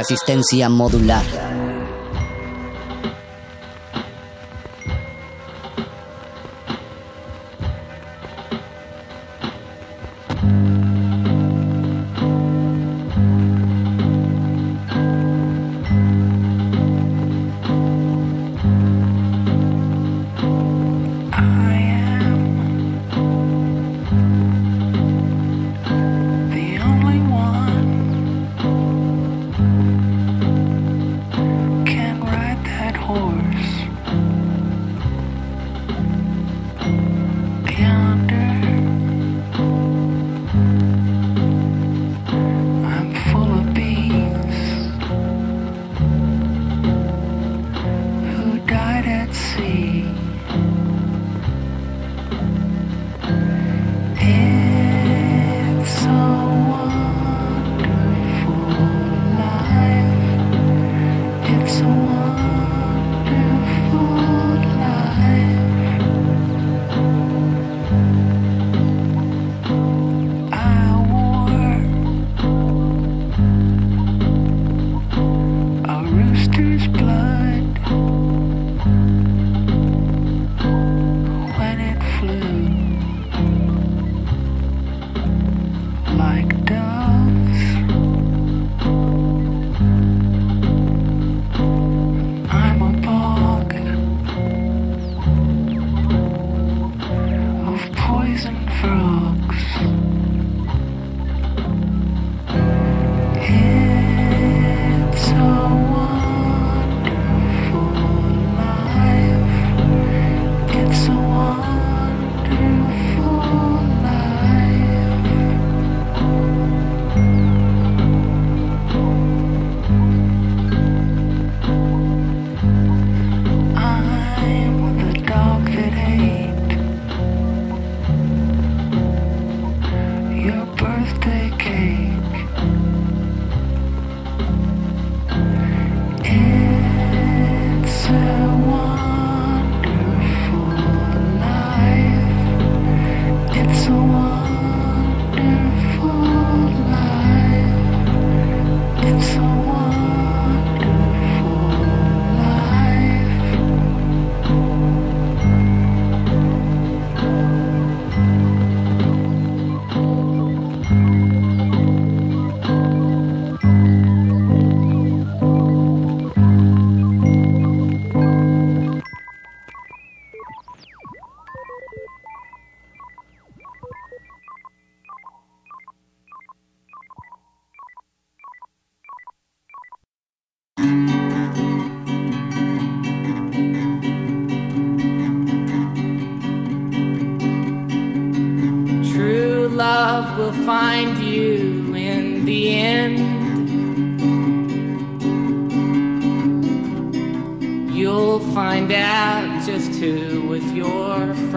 [0.01, 1.60] Resistencia modular.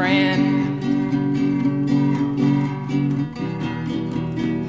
[0.05, 0.81] Friend.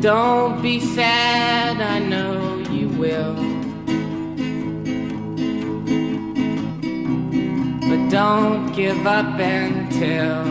[0.02, 3.36] Don't be sad, I know you will.
[7.90, 10.44] But don't give up until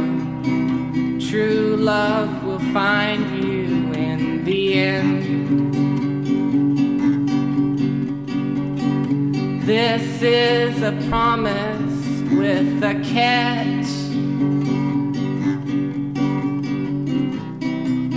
[1.31, 5.25] true love will find you in the end.
[9.65, 11.97] This is a promise
[12.39, 13.64] with a catch.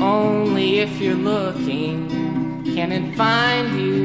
[0.08, 1.98] Only if you're looking
[2.76, 3.98] can it find you.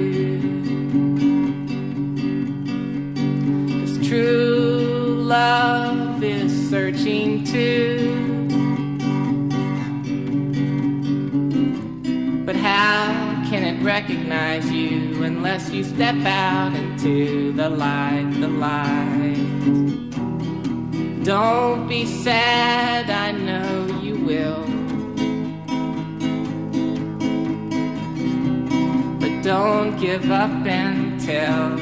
[3.69, 7.99] 'Cause true love is searching too.
[12.47, 19.47] But how can it recognize you unless you step out into the light, the light?
[21.23, 23.31] Don't be sad, I
[29.43, 31.77] don't give up until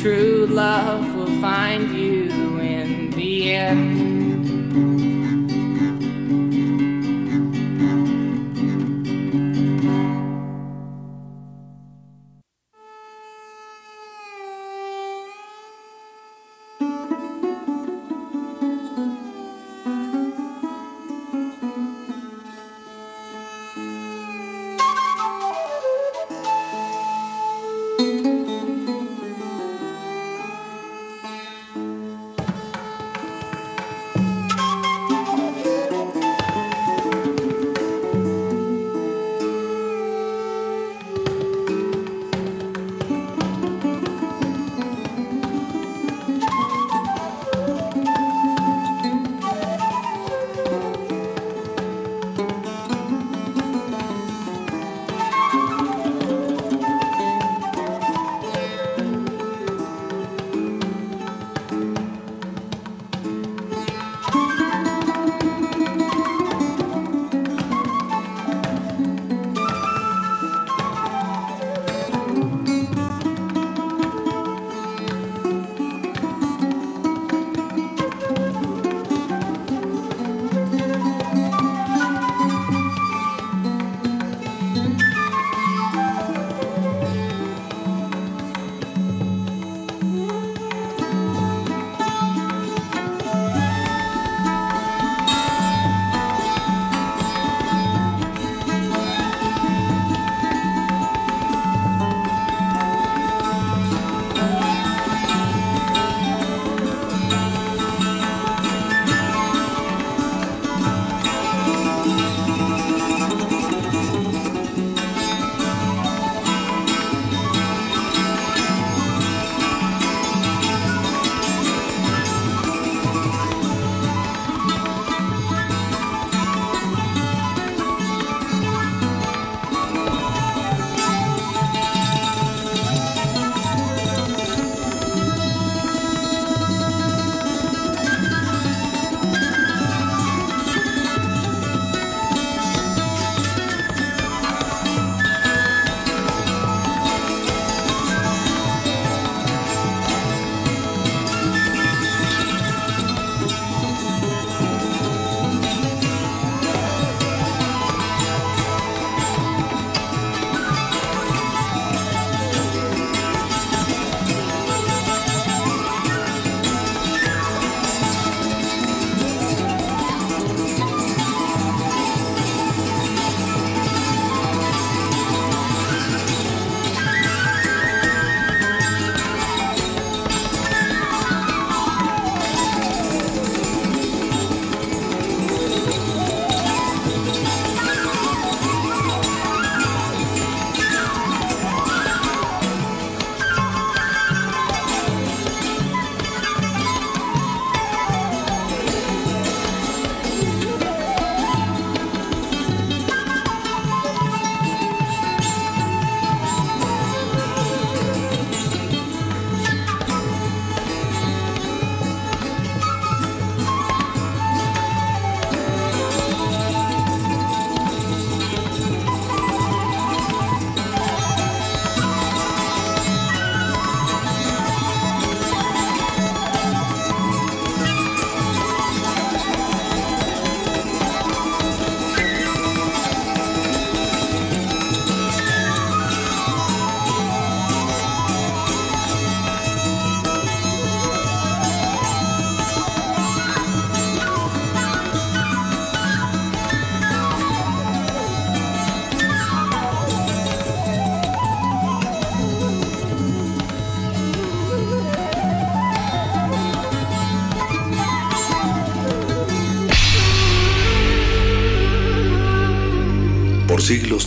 [0.00, 2.30] true love will find you
[2.60, 4.09] in the end.